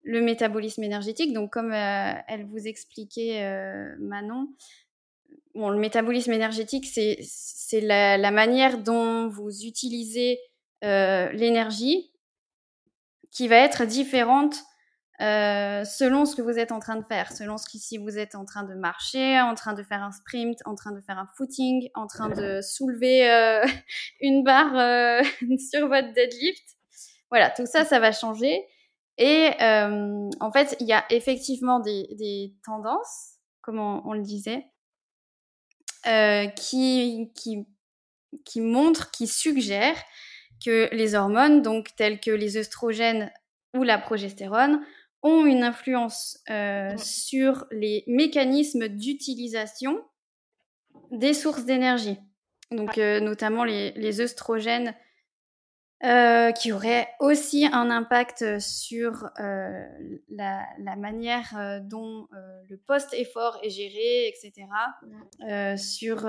[0.04, 1.32] le métabolisme énergétique.
[1.32, 4.50] Donc, comme euh, elle vous expliquait, euh, Manon,
[5.56, 10.40] bon, le métabolisme énergétique, c'est la, la, manière dont vous utilisez
[10.84, 12.12] euh, l'énergie
[13.38, 14.56] qui va être différente
[15.22, 18.18] euh, selon ce que vous êtes en train de faire, selon ce que si vous
[18.18, 21.20] êtes en train de marcher, en train de faire un sprint, en train de faire
[21.20, 23.64] un footing, en train de soulever euh,
[24.22, 25.22] une barre euh,
[25.72, 26.64] sur votre deadlift.
[27.30, 28.66] Voilà, tout ça, ça va changer.
[29.20, 34.66] Et en fait, il y a effectivement des, tendances, comme on, le disait,
[36.56, 37.68] qui, qui,
[38.46, 40.02] qui montrent, qui suggèrent
[40.64, 43.32] que les hormones, donc telles que les œstrogènes
[43.76, 44.82] ou la progestérone,
[45.24, 50.00] ont une influence euh, sur les mécanismes d'utilisation
[51.12, 52.18] des sources d'énergie.
[52.72, 54.94] Donc, euh, notamment les, les œstrogènes
[56.04, 59.84] euh, qui auraient aussi un impact sur euh,
[60.30, 62.28] la, la, manière euh, dont
[62.70, 64.68] le post-effort est géré, etc.
[65.76, 66.28] sur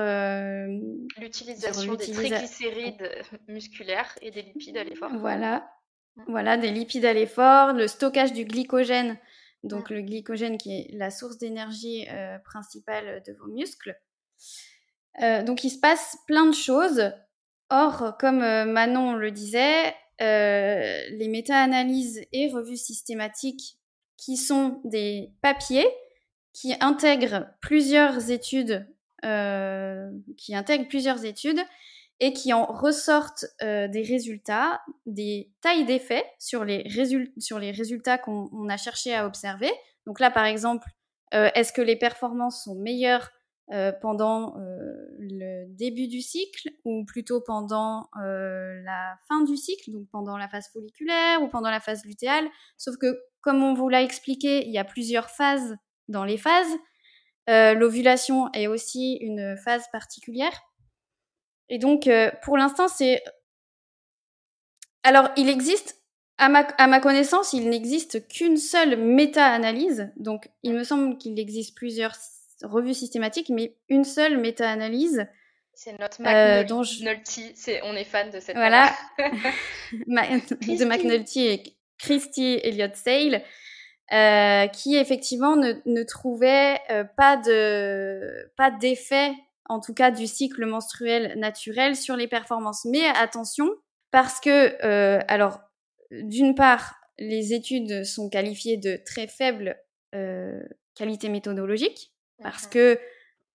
[1.20, 3.10] l'utilisation des triglycérides
[3.46, 5.10] musculaires et des lipides à l'effort.
[5.18, 5.70] Voilà,
[6.28, 9.18] voilà, des lipides à l'effort, le stockage du glycogène,
[9.64, 12.06] donc le glycogène qui est la source d'énergie
[12.42, 13.94] principale de vos muscles.
[15.20, 17.12] Donc il se passe plein de choses.
[17.70, 23.78] Or, comme euh, Manon le disait, euh, les méta-analyses et revues systématiques
[24.16, 25.86] qui sont des papiers
[26.52, 28.86] qui intègrent plusieurs études,
[29.24, 31.60] euh, qui intègrent plusieurs études
[32.20, 36.84] et qui en ressortent euh, des résultats, des tailles d'effets sur, les
[37.38, 39.70] sur les résultats qu'on a cherché à observer.
[40.06, 40.88] Donc là, par exemple,
[41.34, 43.30] euh, est-ce que les performances sont meilleures
[43.70, 49.90] euh, pendant euh, le début du cycle ou plutôt pendant euh, la fin du cycle,
[49.92, 52.48] donc pendant la phase folliculaire ou pendant la phase lutéale
[52.78, 55.76] Sauf que, comme on vous l'a expliqué, il y a plusieurs phases
[56.08, 56.74] dans les phases.
[57.46, 60.52] L'ovulation est aussi une phase particulière
[61.68, 62.08] et donc,
[62.42, 63.22] pour l'instant, c'est...
[65.02, 66.02] Alors, il existe,
[66.36, 70.10] à ma, à ma connaissance, il n'existe qu'une seule méta-analyse.
[70.16, 72.14] Donc, il me semble qu'il existe plusieurs
[72.62, 75.26] revues systématiques, mais une seule méta-analyse.
[75.74, 76.72] C'est notre McNulty.
[76.72, 77.84] Euh, je...
[77.84, 78.92] on est fan de cette Voilà.
[79.92, 81.62] de McNulty et
[81.98, 83.42] Christy Elliott Sale.
[84.10, 89.32] Euh, qui effectivement ne, ne trouvait euh, pas de pas d'effet
[89.68, 92.86] en tout cas du cycle menstruel naturel sur les performances.
[92.86, 93.68] Mais attention,
[94.10, 95.60] parce que, euh, alors,
[96.10, 99.76] d'une part, les études sont qualifiées de très faible
[100.94, 102.98] qualité méthodologique, parce que,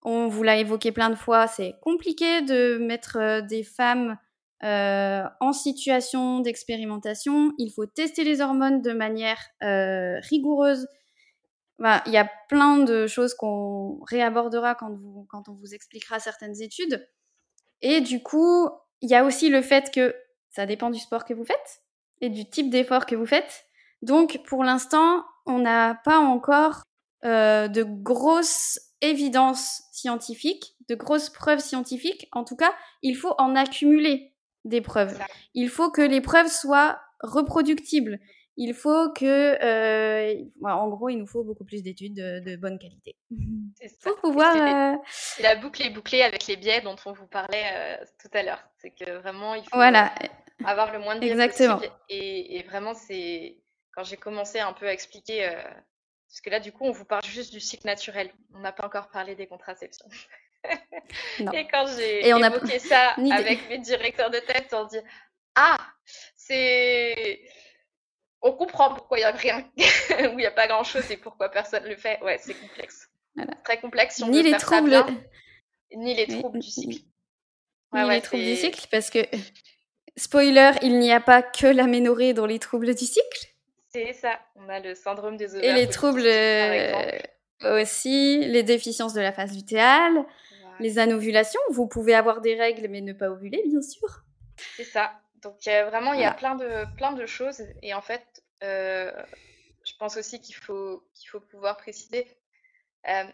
[0.05, 4.17] on vous l'a évoqué plein de fois, c'est compliqué de mettre euh, des femmes
[4.63, 7.53] euh, en situation d'expérimentation.
[7.57, 10.87] Il faut tester les hormones de manière euh, rigoureuse
[11.79, 16.19] bah, il y a plein de choses qu'on réabordera quand, vous, quand on vous expliquera
[16.19, 17.05] certaines études.
[17.81, 18.69] Et du coup,
[19.01, 20.15] il y a aussi le fait que
[20.49, 21.81] ça dépend du sport que vous faites
[22.21, 23.65] et du type d'effort que vous faites.
[24.01, 26.83] Donc, pour l'instant, on n'a pas encore
[27.25, 32.27] euh, de grosses évidences scientifiques, de grosses preuves scientifiques.
[32.31, 34.33] En tout cas, il faut en accumuler
[34.65, 35.19] des preuves.
[35.53, 38.19] Il faut que les preuves soient reproductibles
[38.55, 42.77] il faut que, euh, en gros, il nous faut beaucoup plus d'études de, de, bonne
[42.77, 43.15] qualité.
[44.03, 44.55] Pour pouvoir.
[44.63, 44.95] Euh...
[45.41, 48.63] La boucle est bouclée avec les biais dont on vous parlait euh, tout à l'heure.
[48.77, 50.13] C'est que vraiment, il faut voilà.
[50.63, 51.77] avoir le moins de biais Exactement.
[51.77, 51.95] possible.
[52.09, 53.57] Et, et vraiment, c'est
[53.91, 55.49] quand j'ai commencé un peu à expliquer,
[56.33, 58.31] parce que là, du coup, on vous parle juste du cycle naturel.
[58.55, 60.07] On n'a pas encore parlé des contraceptions.
[61.53, 62.79] et quand j'ai évoqué a...
[62.79, 64.97] ça avec mes directeurs de tête, on dit
[65.53, 65.77] ah,
[66.35, 67.39] c'est
[68.41, 71.49] on comprend pourquoi il n'y a rien, ou il n'y a pas grand-chose et pourquoi
[71.49, 72.19] personne ne le fait.
[72.23, 73.11] Ouais, c'est complexe.
[73.35, 73.53] Voilà.
[73.63, 74.15] Très complexe.
[74.15, 74.89] Si on ni, les troubles...
[74.89, 75.23] Bien,
[75.91, 77.05] ni les troubles du cycle.
[77.91, 79.19] Ouais, ni ouais, les troubles du cycle, parce que,
[80.17, 83.52] spoiler, il n'y a pas que l'aménorrhée dans les troubles du cycle.
[83.93, 84.39] C'est ça.
[84.55, 85.75] On a le syndrome des ovaires.
[85.75, 87.11] Et les troubles euh,
[87.63, 90.25] aussi, les déficiences de la phase lutéale,
[90.79, 91.61] les anovulations.
[91.69, 94.23] Vous pouvez avoir des règles mais ne pas ovuler, bien sûr.
[94.75, 95.11] C'est ça.
[95.43, 97.61] Donc euh, vraiment, il y a plein de, plein de choses.
[97.81, 98.25] Et en fait,
[98.63, 99.11] euh,
[99.85, 102.27] je pense aussi qu'il faut, qu'il faut pouvoir préciser.
[103.07, 103.25] Euh,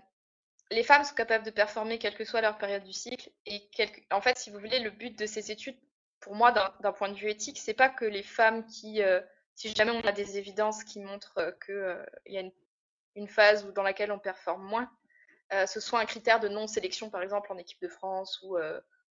[0.72, 3.30] les femmes sont capables de performer quelle que soit leur période du cycle.
[3.46, 3.62] Et
[4.12, 5.78] en fait, si vous voulez, le but de ces études,
[6.20, 9.02] pour moi, d'un point de vue éthique, c'est pas que les femmes qui,
[9.60, 12.54] si jamais on a des évidences qui montrent qu'il euh, y a une,
[13.16, 14.90] une, phase où, dans laquelle on performe moins,
[15.66, 18.56] ce soit un critère de non-sélection, par exemple, en équipe de France ou,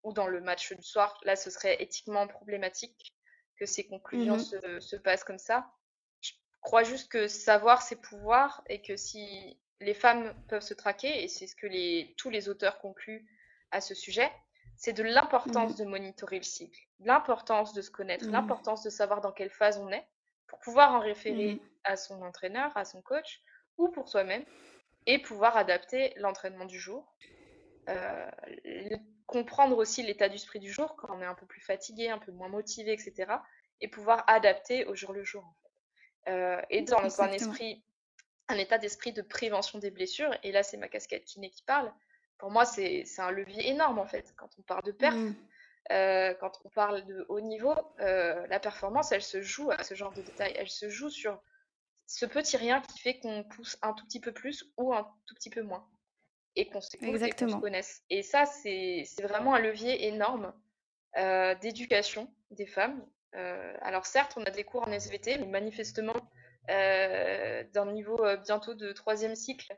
[0.03, 1.18] ou dans le match du soir.
[1.24, 3.14] Là, ce serait éthiquement problématique
[3.57, 5.70] que ces conclusions mmh se, passent comme ça.
[6.20, 11.22] Je crois juste que savoir, c'est pouvoir, et que si les femmes peuvent se traquer,
[11.22, 13.26] et c'est ce que les, tous les auteurs concluent
[13.70, 14.32] à ce sujet,
[14.76, 15.84] c'est de l'importance mmh.
[15.84, 18.32] de monitorer le cycle, l'importance de se connaître, mmh.
[18.32, 20.07] l'importance de savoir dans quelle phase on est,
[20.53, 23.41] pour pouvoir en référer à son entraîneur, à son coach,
[23.79, 24.45] ou pour soi-même,
[25.07, 27.17] et pouvoir adapter l'entraînement du jour.
[27.89, 28.31] Euh,
[29.27, 32.33] comprendre aussi l'état d'esprit du jour quand on est un peu plus fatigué, un peu
[32.33, 33.33] moins motivé, etc.
[33.81, 35.43] Et pouvoir adapter au jour le jour.
[35.43, 36.31] En fait.
[36.31, 37.83] euh, et dans un esprit,
[38.49, 40.37] un état d'esprit de prévention des blessures.
[40.43, 41.91] Et là, c'est ma casquette kiné qui parle.
[42.37, 44.35] Pour moi, c'est un levier énorme en fait.
[44.37, 45.35] Quand on parle de perf, mmh.
[45.91, 49.95] Euh, quand on parle de haut niveau, euh, la performance, elle se joue à ce
[49.95, 50.55] genre de détails.
[50.57, 51.41] Elle se joue sur
[52.07, 55.35] ce petit rien qui fait qu'on pousse un tout petit peu plus ou un tout
[55.35, 55.89] petit peu moins
[56.55, 56.97] et qu'on se,
[57.61, 58.03] connaisse.
[58.11, 60.53] Et ça, c'est vraiment un levier énorme
[61.16, 63.05] euh, d'éducation des femmes.
[63.80, 66.14] Alors certes, on a des cours en SVT, mais manifestement,
[66.68, 69.74] d'un niveau bientôt de troisième cycle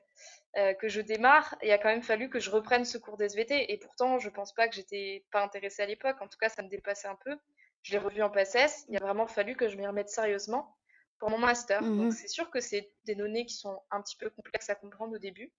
[0.79, 3.73] que je démarre, il a quand même fallu que je reprenne ce cours d'SVT.
[3.73, 6.17] Et pourtant, je pense pas que j'étais pas intéressée à l'époque.
[6.21, 7.37] En tout cas, ça me dépassait un peu.
[7.83, 8.87] Je l'ai revu en PACES.
[8.89, 10.77] Il a vraiment fallu que je m'y remette sérieusement
[11.19, 11.81] pour mon master.
[11.83, 14.77] Donc mmh c'est sûr que c'est des données qui sont un petit peu complexes à
[14.77, 15.53] comprendre au début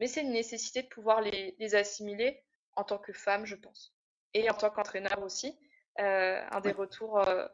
[0.00, 2.42] mais c'est une nécessité de pouvoir les, assimiler
[2.76, 3.94] en tant que femme, je pense.
[4.34, 5.58] Et en tant qu'entraîneur aussi.
[6.00, 7.48] Euh, un des retours euh,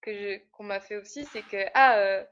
[0.00, 2.24] que qu'on m'a fait aussi, c'est que ah, euh,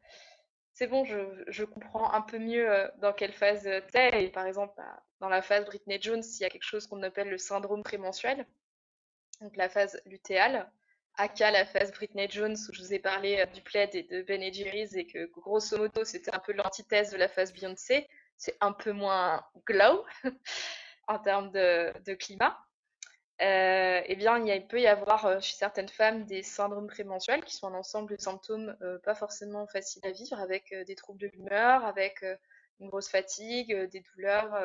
[0.75, 2.69] c'est bon, je, comprends un peu mieux
[2.99, 4.25] dans quelle phase t'es.
[4.25, 7.03] Et par exemple, bah, dans la phase Britney Jones, il y a quelque chose qu'on
[7.03, 8.47] appelle le syndrome prémensuel,
[9.41, 10.71] donc la phase lutéale.
[11.17, 14.53] Aka la phase Britney Jones où je vous ai parlé du plaid et de Ben
[14.53, 18.73] Jerry's et que grosso modo c'était un peu l'antithèse de la phase Beyoncé c'est un
[18.73, 20.05] peu moins glow
[21.09, 22.59] en termes de, climat.
[23.43, 27.57] Euh, eh bien, il, peut y avoir euh, chez certaines femmes des syndromes prémensuels qui
[27.57, 31.27] sont un ensemble de symptômes euh, pas forcément faciles à vivre, avec des troubles de
[31.27, 32.25] l'humeur, avec
[32.81, 34.57] une grosse fatigue, des douleurs,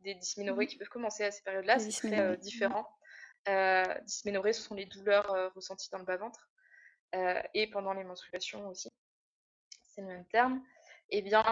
[0.00, 1.78] des, dysménorrhées mmh qui peuvent commencer à ces périodes-là.
[1.78, 2.88] C'est très différent.
[4.04, 6.50] dysménorrhées, ce sont les douleurs ressenties dans le bas-ventre
[7.54, 8.90] et pendant les menstruations aussi.
[9.84, 10.62] C'est le même terme.
[11.10, 11.44] Eh bien,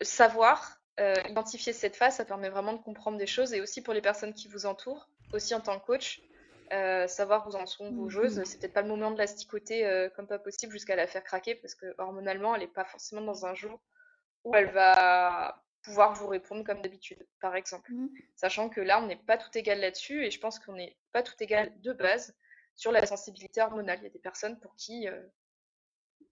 [0.00, 4.02] savoir identifier cette phase, ça permet vraiment de comprendre des choses et aussi pour les
[4.02, 6.22] personnes qui vous entourent, aussi en tant que coach,
[6.72, 8.42] euh, savoir où en sont vos joueuses.
[8.44, 11.24] C'est peut-être pas le moment de la sticoter euh, comme pas possible jusqu'à la faire
[11.24, 13.80] craquer parce que hormonalement, elle n'est pas forcément dans un jour
[14.44, 17.92] où elle va pouvoir vous répondre comme d'habitude, par exemple.
[17.92, 18.10] Mhm.
[18.34, 21.22] Sachant que là, on n'est pas tout égal là-dessus et je pense qu'on n'est pas
[21.22, 22.34] tout égal de base
[22.74, 23.98] sur la sensibilité hormonale.
[24.00, 25.08] Il y a des personnes pour qui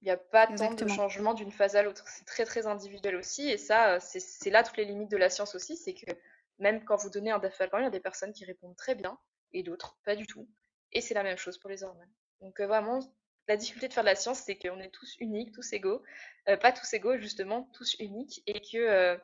[0.04, 2.04] il n'y a pas tant de changement d'une phase à l'autre.
[2.08, 3.48] C'est très très individuel aussi.
[3.48, 5.78] Et ça, euh, c'est là toutes les limites de la science aussi.
[5.78, 6.12] C'est que
[6.58, 9.18] même quand vous donnez un dafalgan, il y a des personnes qui répondent très bien
[9.52, 10.48] et d'autres pas du tout.
[10.92, 12.12] Et c'est la même chose pour les hormones.
[12.40, 13.00] Donc euh, vraiment,
[13.48, 16.02] la difficulté de faire de la science, c'est qu'on est tous uniques, tous égaux.
[16.48, 18.42] Euh, pas tous égaux, justement, tous uniques.
[18.46, 19.20] Et que mmh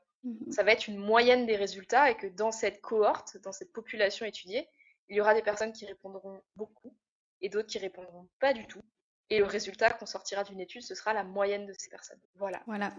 [0.51, 4.27] ça va être une moyenne des résultats et que dans cette cohorte, dans cette population
[4.27, 4.69] étudiée,
[5.09, 6.95] il y aura des personnes qui répondront beaucoup
[7.41, 8.83] et d'autres qui répondront pas du tout.
[9.31, 12.21] Et le résultat qu'on sortira d'une étude, ce sera la moyenne de ces personnes.
[12.35, 12.63] Voilà.
[12.67, 12.93] Voilà.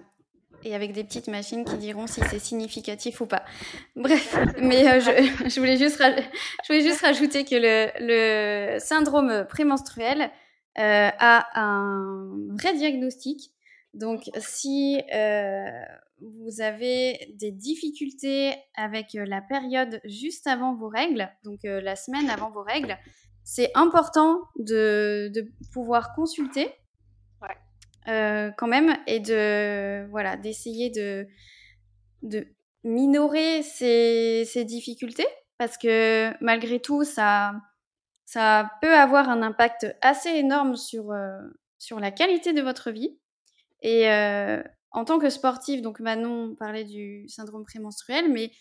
[0.63, 3.43] Et avec des petites machines qui diront si c'est significatif ou pas.
[3.95, 10.31] Bref, mais euh, je, voulais juste rajouter que le, le syndrome prémenstruel
[10.77, 13.51] euh, a un vrai diagnostic.
[13.93, 15.69] Donc, si euh,
[16.21, 22.51] vous avez des difficultés avec la période juste avant vos règles, donc la semaine avant
[22.51, 22.97] vos règles,
[23.43, 25.31] c'est important de,
[25.73, 26.69] pouvoir consulter
[28.07, 31.27] euh, quand même et de voilà d'essayer de,
[32.23, 32.47] de
[32.83, 35.27] minorer ces, difficultés
[35.59, 37.53] parce que malgré tout ça
[38.25, 41.37] ça peut avoir un impact assez énorme sur euh,
[41.77, 43.19] sur la qualité de votre vie.
[43.83, 48.51] Et euh, en tant que sportif donc Manon parlait du syndrome prémenstruel mais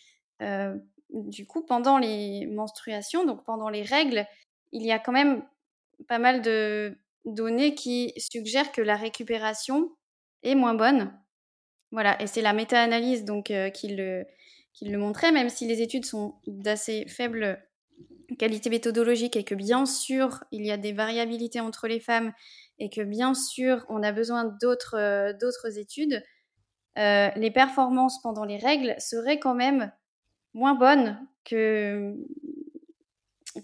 [1.10, 4.26] du coup pendant les menstruations donc pendant les règles
[4.72, 5.42] il y a quand même
[6.08, 9.90] pas mal de données qui suggèrent que la récupération
[10.42, 11.12] est moins bonne.
[11.92, 14.24] Voilà, et c'est la méta-analyse donc euh, qui, le,
[14.72, 17.60] qui le montrait, même si les études sont d'assez faible
[18.38, 22.32] qualité méthodologique et que bien sûr il y a des variabilités entre les femmes
[22.78, 26.22] et que bien sûr on a besoin d'autres euh, études,
[26.98, 29.92] euh, les performances pendant les règles seraient quand même
[30.54, 32.14] moins bonnes que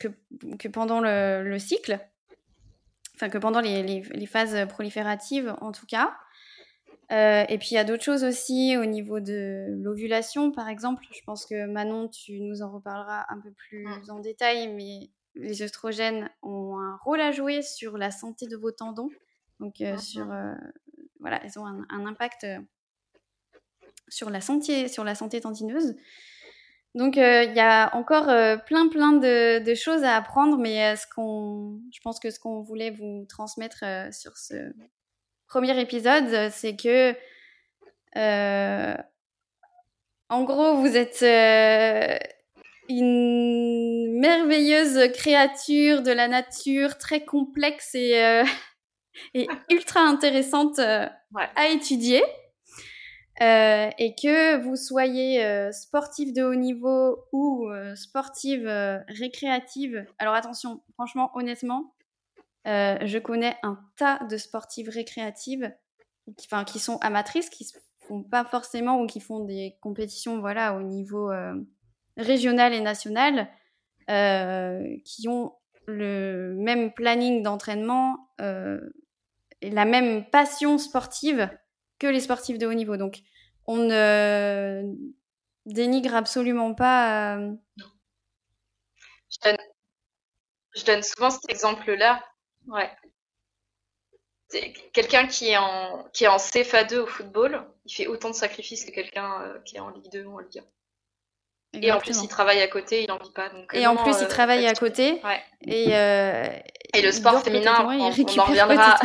[0.01, 2.01] que, pendant le, cycle,
[3.17, 6.17] enfin que pendant les, phases prolifératives en tout cas.
[7.11, 11.05] et puis il y a d'autres choses aussi au niveau de l'ovulation, par exemple.
[11.13, 14.11] Je pense que Manon, tu nous en reparleras un peu plus mmh.
[14.11, 18.71] en détail, mais les oestrogènes ont un rôle à jouer sur la santé de vos
[18.71, 19.11] tendons.
[19.61, 20.27] Donc, mmh sur,
[21.21, 22.47] voilà, ils ont un, un impact
[24.09, 25.97] sur la santé, sur la santé tendineuse.
[26.97, 28.25] Donc il y a encore
[28.65, 32.63] plein plein de, de, choses à apprendre, mais ce qu'on, je pense que ce qu'on
[32.63, 34.73] voulait vous transmettre sur ce
[35.47, 37.15] premier épisode, c'est que
[40.31, 41.23] en gros vous êtes
[42.89, 48.43] une merveilleuse créature de la nature, très complexe et,
[49.35, 52.23] et ultra intéressante à étudier.
[53.43, 58.67] Euh, et que vous soyez euh, sportif de haut niveau ou euh, sportive
[59.09, 60.07] récréative.
[60.19, 61.95] Alors attention, franchement, honnêtement,
[62.65, 65.73] je connais un tas de sportives récréatives,
[66.37, 67.67] qui, qui sont amatrices, qui
[68.09, 71.31] font pas forcément ou qui font des compétitions, voilà, au niveau
[72.17, 73.49] régional et national,
[75.05, 75.53] qui ont
[75.87, 81.49] le même planning d'entraînement et la même passion sportive
[81.99, 82.97] que les sportifs de haut niveau.
[82.97, 83.21] Donc,
[83.67, 84.95] on ne
[85.67, 87.37] dénigre absolument pas.
[87.37, 87.53] Euh,
[89.31, 92.23] je, donne, souvent cet exemple-là.
[92.67, 92.91] Ouais.
[94.93, 98.85] Quelqu'un qui est en qui est en CFA2 au football, il fait autant de sacrifices
[98.85, 100.63] que quelqu'un euh, qui est en Ligue 2 ou en Ligue
[101.75, 101.81] 1.
[101.83, 103.51] Et en plus, il travaille à côté, il n'en vit pas.
[103.51, 105.21] Donc, et en plus, il euh, travaille à côté.
[105.25, 105.43] Ouais.
[105.63, 105.91] Et,
[106.97, 108.99] et le sport féminin, on, en reviendra.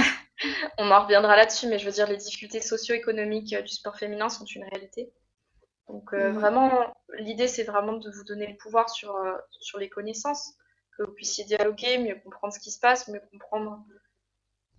[0.77, 4.45] On en reviendra là-dessus, mais je veux dire, les difficultés socio-économiques du sport féminin sont
[4.45, 5.11] une réalité.
[5.91, 6.39] Donc euh, mhm.
[6.39, 10.55] vraiment, l'idée, c'est vraiment de vous donner le pouvoir sur, euh, sur les connaissances,
[10.97, 13.83] que vous puissiez dialoguer, mieux comprendre ce qui se passe, mieux comprendre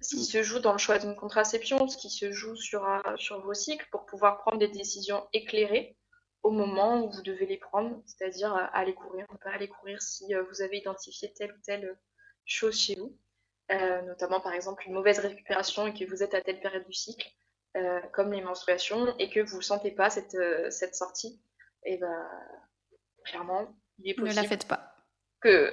[0.01, 3.17] ce qui se joue dans le choix d'une contraception, ce qui se joue sur, euh,
[3.17, 5.97] sur vos cycles, pour pouvoir prendre des décisions éclairées
[6.43, 10.35] au moment où vous devez les prendre, c'est-à-dire aller courir, ne pas aller courir si
[10.35, 11.97] vous avez identifié telle ou telle
[12.45, 13.17] chose chez vous.
[13.73, 16.93] Euh, notamment par exemple une mauvaise récupération et que vous êtes à telle période du
[16.93, 17.27] cycle,
[17.77, 21.41] euh, comme les menstruations, et que vous ne sentez pas cette, euh, cette sortie,
[21.85, 22.29] et ben
[23.25, 24.95] clairement, il est possible ne la faites pas.
[25.41, 25.73] Que,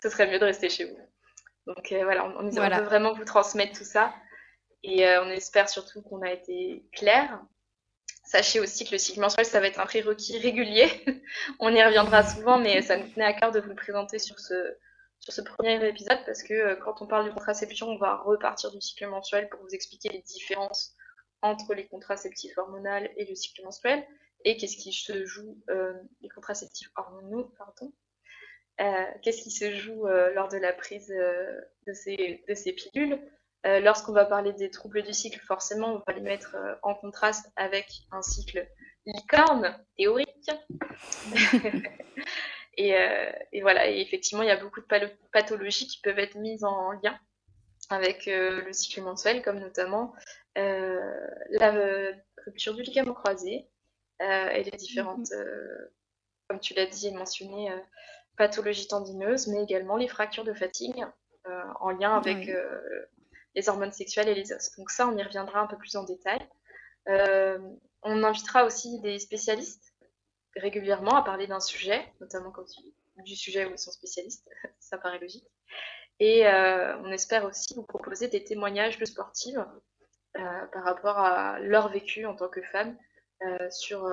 [0.00, 0.98] ce serait mieux de rester chez vous.
[1.66, 4.14] Donc voilà, on, on, veut vraiment vous transmettre tout ça.
[4.82, 7.42] Et on espère surtout qu'on a été clair.
[8.24, 10.88] Sachez aussi que le cycle menstruel, ça va être un prérequis régulier.
[11.58, 14.38] on y reviendra souvent, mais ça nous tenait à cœur de vous le présenter sur
[14.38, 14.78] ce,
[15.20, 18.70] sur ce premier épisode parce que euh, quand on parle de contraception, on va repartir
[18.70, 20.96] du cycle mensuel pour vous expliquer les différences
[21.42, 24.04] entre les contraceptifs hormonaux et le cycle mensuel
[24.44, 25.92] et qu'est-ce qui se joue, euh,
[26.22, 27.92] les contraceptifs hormonaux, pardon,
[28.80, 33.20] euh, qu'est-ce qui se joue lors de la prise de, ces, de ces pilules.
[33.64, 37.86] Lorsqu'on va parler des troubles du cycle, forcément, on va les mettre en contraste avec
[38.10, 38.66] un cycle
[39.04, 40.50] licorne théorique.
[42.80, 44.86] Euh, et, voilà, et effectivement, il y a beaucoup de
[45.32, 47.18] pathologies qui peuvent être mises en lien
[47.88, 50.14] avec euh, le cycle mensuel, comme notamment
[50.58, 51.00] euh,
[51.50, 51.72] la
[52.44, 53.66] rupture du ligament croisé
[54.20, 55.88] et les différentes, mhm.
[56.48, 57.70] comme tu l'as dit et mentionné,
[58.36, 61.06] pathologies tendineuses, mais également les fractures de fatigue
[61.80, 62.50] en lien avec
[63.54, 64.76] les hormones sexuelles et les os.
[64.76, 66.46] Donc ça, on y reviendra un peu plus en détail.
[67.06, 69.89] on invitera aussi des spécialistes
[70.56, 72.64] régulièrement à parler d'un sujet, notamment quand
[73.24, 74.48] du sujet où ils sont spécialistes,
[74.80, 75.46] ça paraît logique.
[76.18, 79.64] Et euh, on espère aussi vous proposer des témoignages de sportives
[80.36, 82.96] euh, par rapport à leur vécu en tant que femme
[83.42, 84.06] euh, sur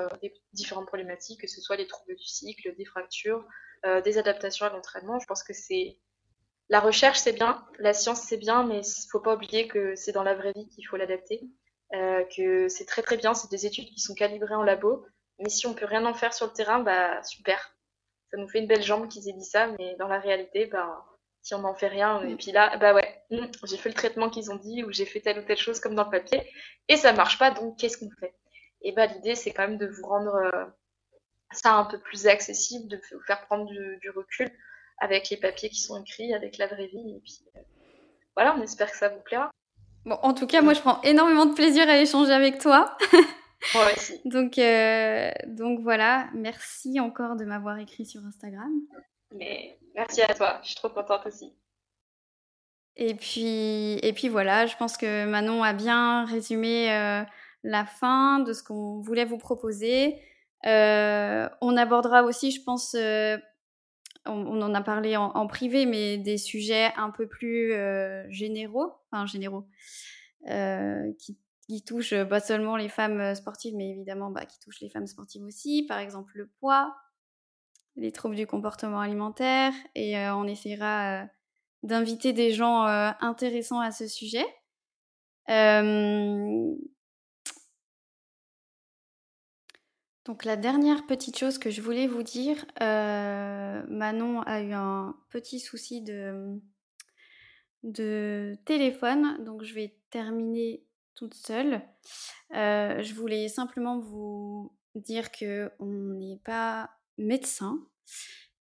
[0.53, 3.45] différentes problématiques, que ce soit les troubles du cycle, des fractures,
[4.03, 5.19] des adaptations à l'entraînement.
[5.19, 5.99] Je pense que c'est
[6.67, 9.95] la recherche, c'est bien, la science, c'est bien, mais il ne faut pas oublier que
[9.95, 11.41] c'est dans la vraie vie qu'il faut l'adapter,
[11.91, 15.05] que c'est très très bien, c'est des études qui sont calibrées en labo,
[15.39, 17.73] mais si on peut rien en faire sur le terrain, bah super.
[18.31, 21.05] Ça nous fait une belle jambe qu'ils aient dit ça, mais dans la réalité, bah
[21.41, 24.29] si on n'en fait rien, et puis là, bah ouais, hmm, j'ai fait le traitement
[24.29, 26.41] qu'ils ont dit, ou j'ai fait telle ou telle chose comme dans le papier,
[26.89, 28.33] et ça marche pas, donc qu'est-ce qu'on fait?
[28.81, 30.65] Et bah l'idée, c'est quand même de vous rendre euh,
[31.51, 34.49] ça un peu plus accessible, de vous faire prendre du, recul
[34.99, 37.59] avec les papiers qui sont écrits, avec la vraie vie, et puis euh,
[38.35, 39.49] voilà, on espère que ça vous plaira.
[40.05, 42.97] Bon, en tout cas, moi, je prends énormément de plaisir à échanger avec toi.
[43.73, 44.19] Moi aussi.
[44.25, 48.71] donc, euh, donc voilà, merci encore de m'avoir écrit sur Instagram.
[49.35, 51.53] Mais merci à toi, je suis trop contente aussi.
[52.95, 57.23] Et puis, et puis voilà, je pense que Manon a bien résumé euh,
[57.63, 60.19] la fin de ce qu'on voulait vous proposer.
[60.65, 62.95] Euh, on abordera aussi, je pense,
[64.25, 67.73] on, en a parlé en, en, privé, mais des sujets un peu plus
[68.29, 69.67] généraux, enfin généraux,
[71.19, 75.07] qui qui touche pas seulement les femmes sportives, mais évidemment bah, qui touche les femmes
[75.07, 75.85] sportives aussi.
[75.87, 76.95] Par exemple, le poids,
[77.95, 79.73] les troubles du comportement alimentaire.
[79.93, 81.25] Et on essaiera
[81.83, 84.45] d'inviter des gens intéressants à ce sujet.
[90.25, 95.59] Donc la dernière petite chose que je voulais vous dire, Manon a eu un petit
[95.59, 96.61] souci de,
[97.83, 100.86] de téléphone, donc je vais terminer
[101.17, 101.81] toute seule.
[102.51, 107.79] je voulais simplement vous dire que on n'est pas médecin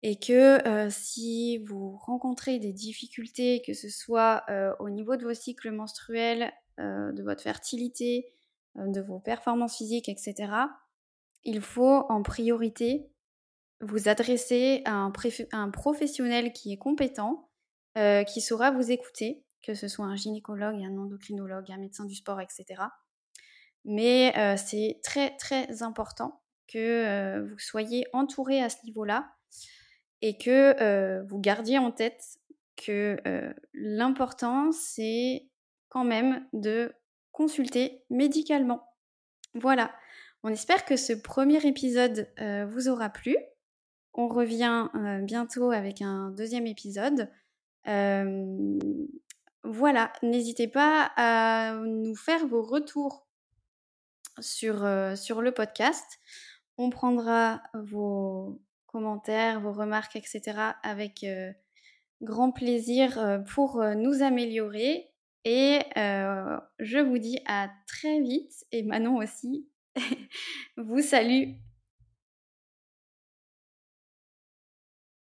[0.01, 0.59] et que
[0.89, 4.45] si vous rencontrez des difficultés, que ce soit
[4.79, 8.31] au niveau de vos cycles menstruels, de votre fertilité,
[8.75, 10.51] de vos performances physiques, etc.,
[11.43, 13.11] il faut en priorité
[13.81, 15.13] vous adresser à un,
[15.51, 17.49] un professionnel qui est compétent,
[18.27, 22.39] qui saura vous écouter, que ce soit un gynécologue, un endocrinologue, un médecin du sport,
[22.39, 22.83] etc.
[23.83, 29.33] Mais c'est très très important que vous soyez entouré à ce niveau-là
[30.21, 32.37] et que vous gardiez en tête
[32.75, 33.17] que
[33.73, 35.49] l'important, c'est
[35.89, 36.93] quand même de
[37.31, 38.87] consulter médicalement.
[39.55, 39.95] Voilà,
[40.43, 42.29] on espère que ce premier épisode
[42.67, 43.35] vous aura plu.
[44.13, 44.89] On revient
[45.23, 47.31] bientôt avec un deuxième épisode.
[49.65, 53.27] Voilà, n'hésitez pas à nous faire vos retours
[54.39, 54.87] sur,
[55.17, 56.19] sur le podcast.
[56.77, 58.59] On prendra vos
[58.95, 60.41] commentaires, vos remarques, etc.
[60.81, 61.51] avec euh,
[62.21, 65.11] grand plaisir euh, pour euh, nous améliorer.
[65.43, 65.79] Et
[66.79, 68.65] je vous dis à très vite.
[68.71, 69.67] Et Manon aussi
[70.77, 71.51] vous salue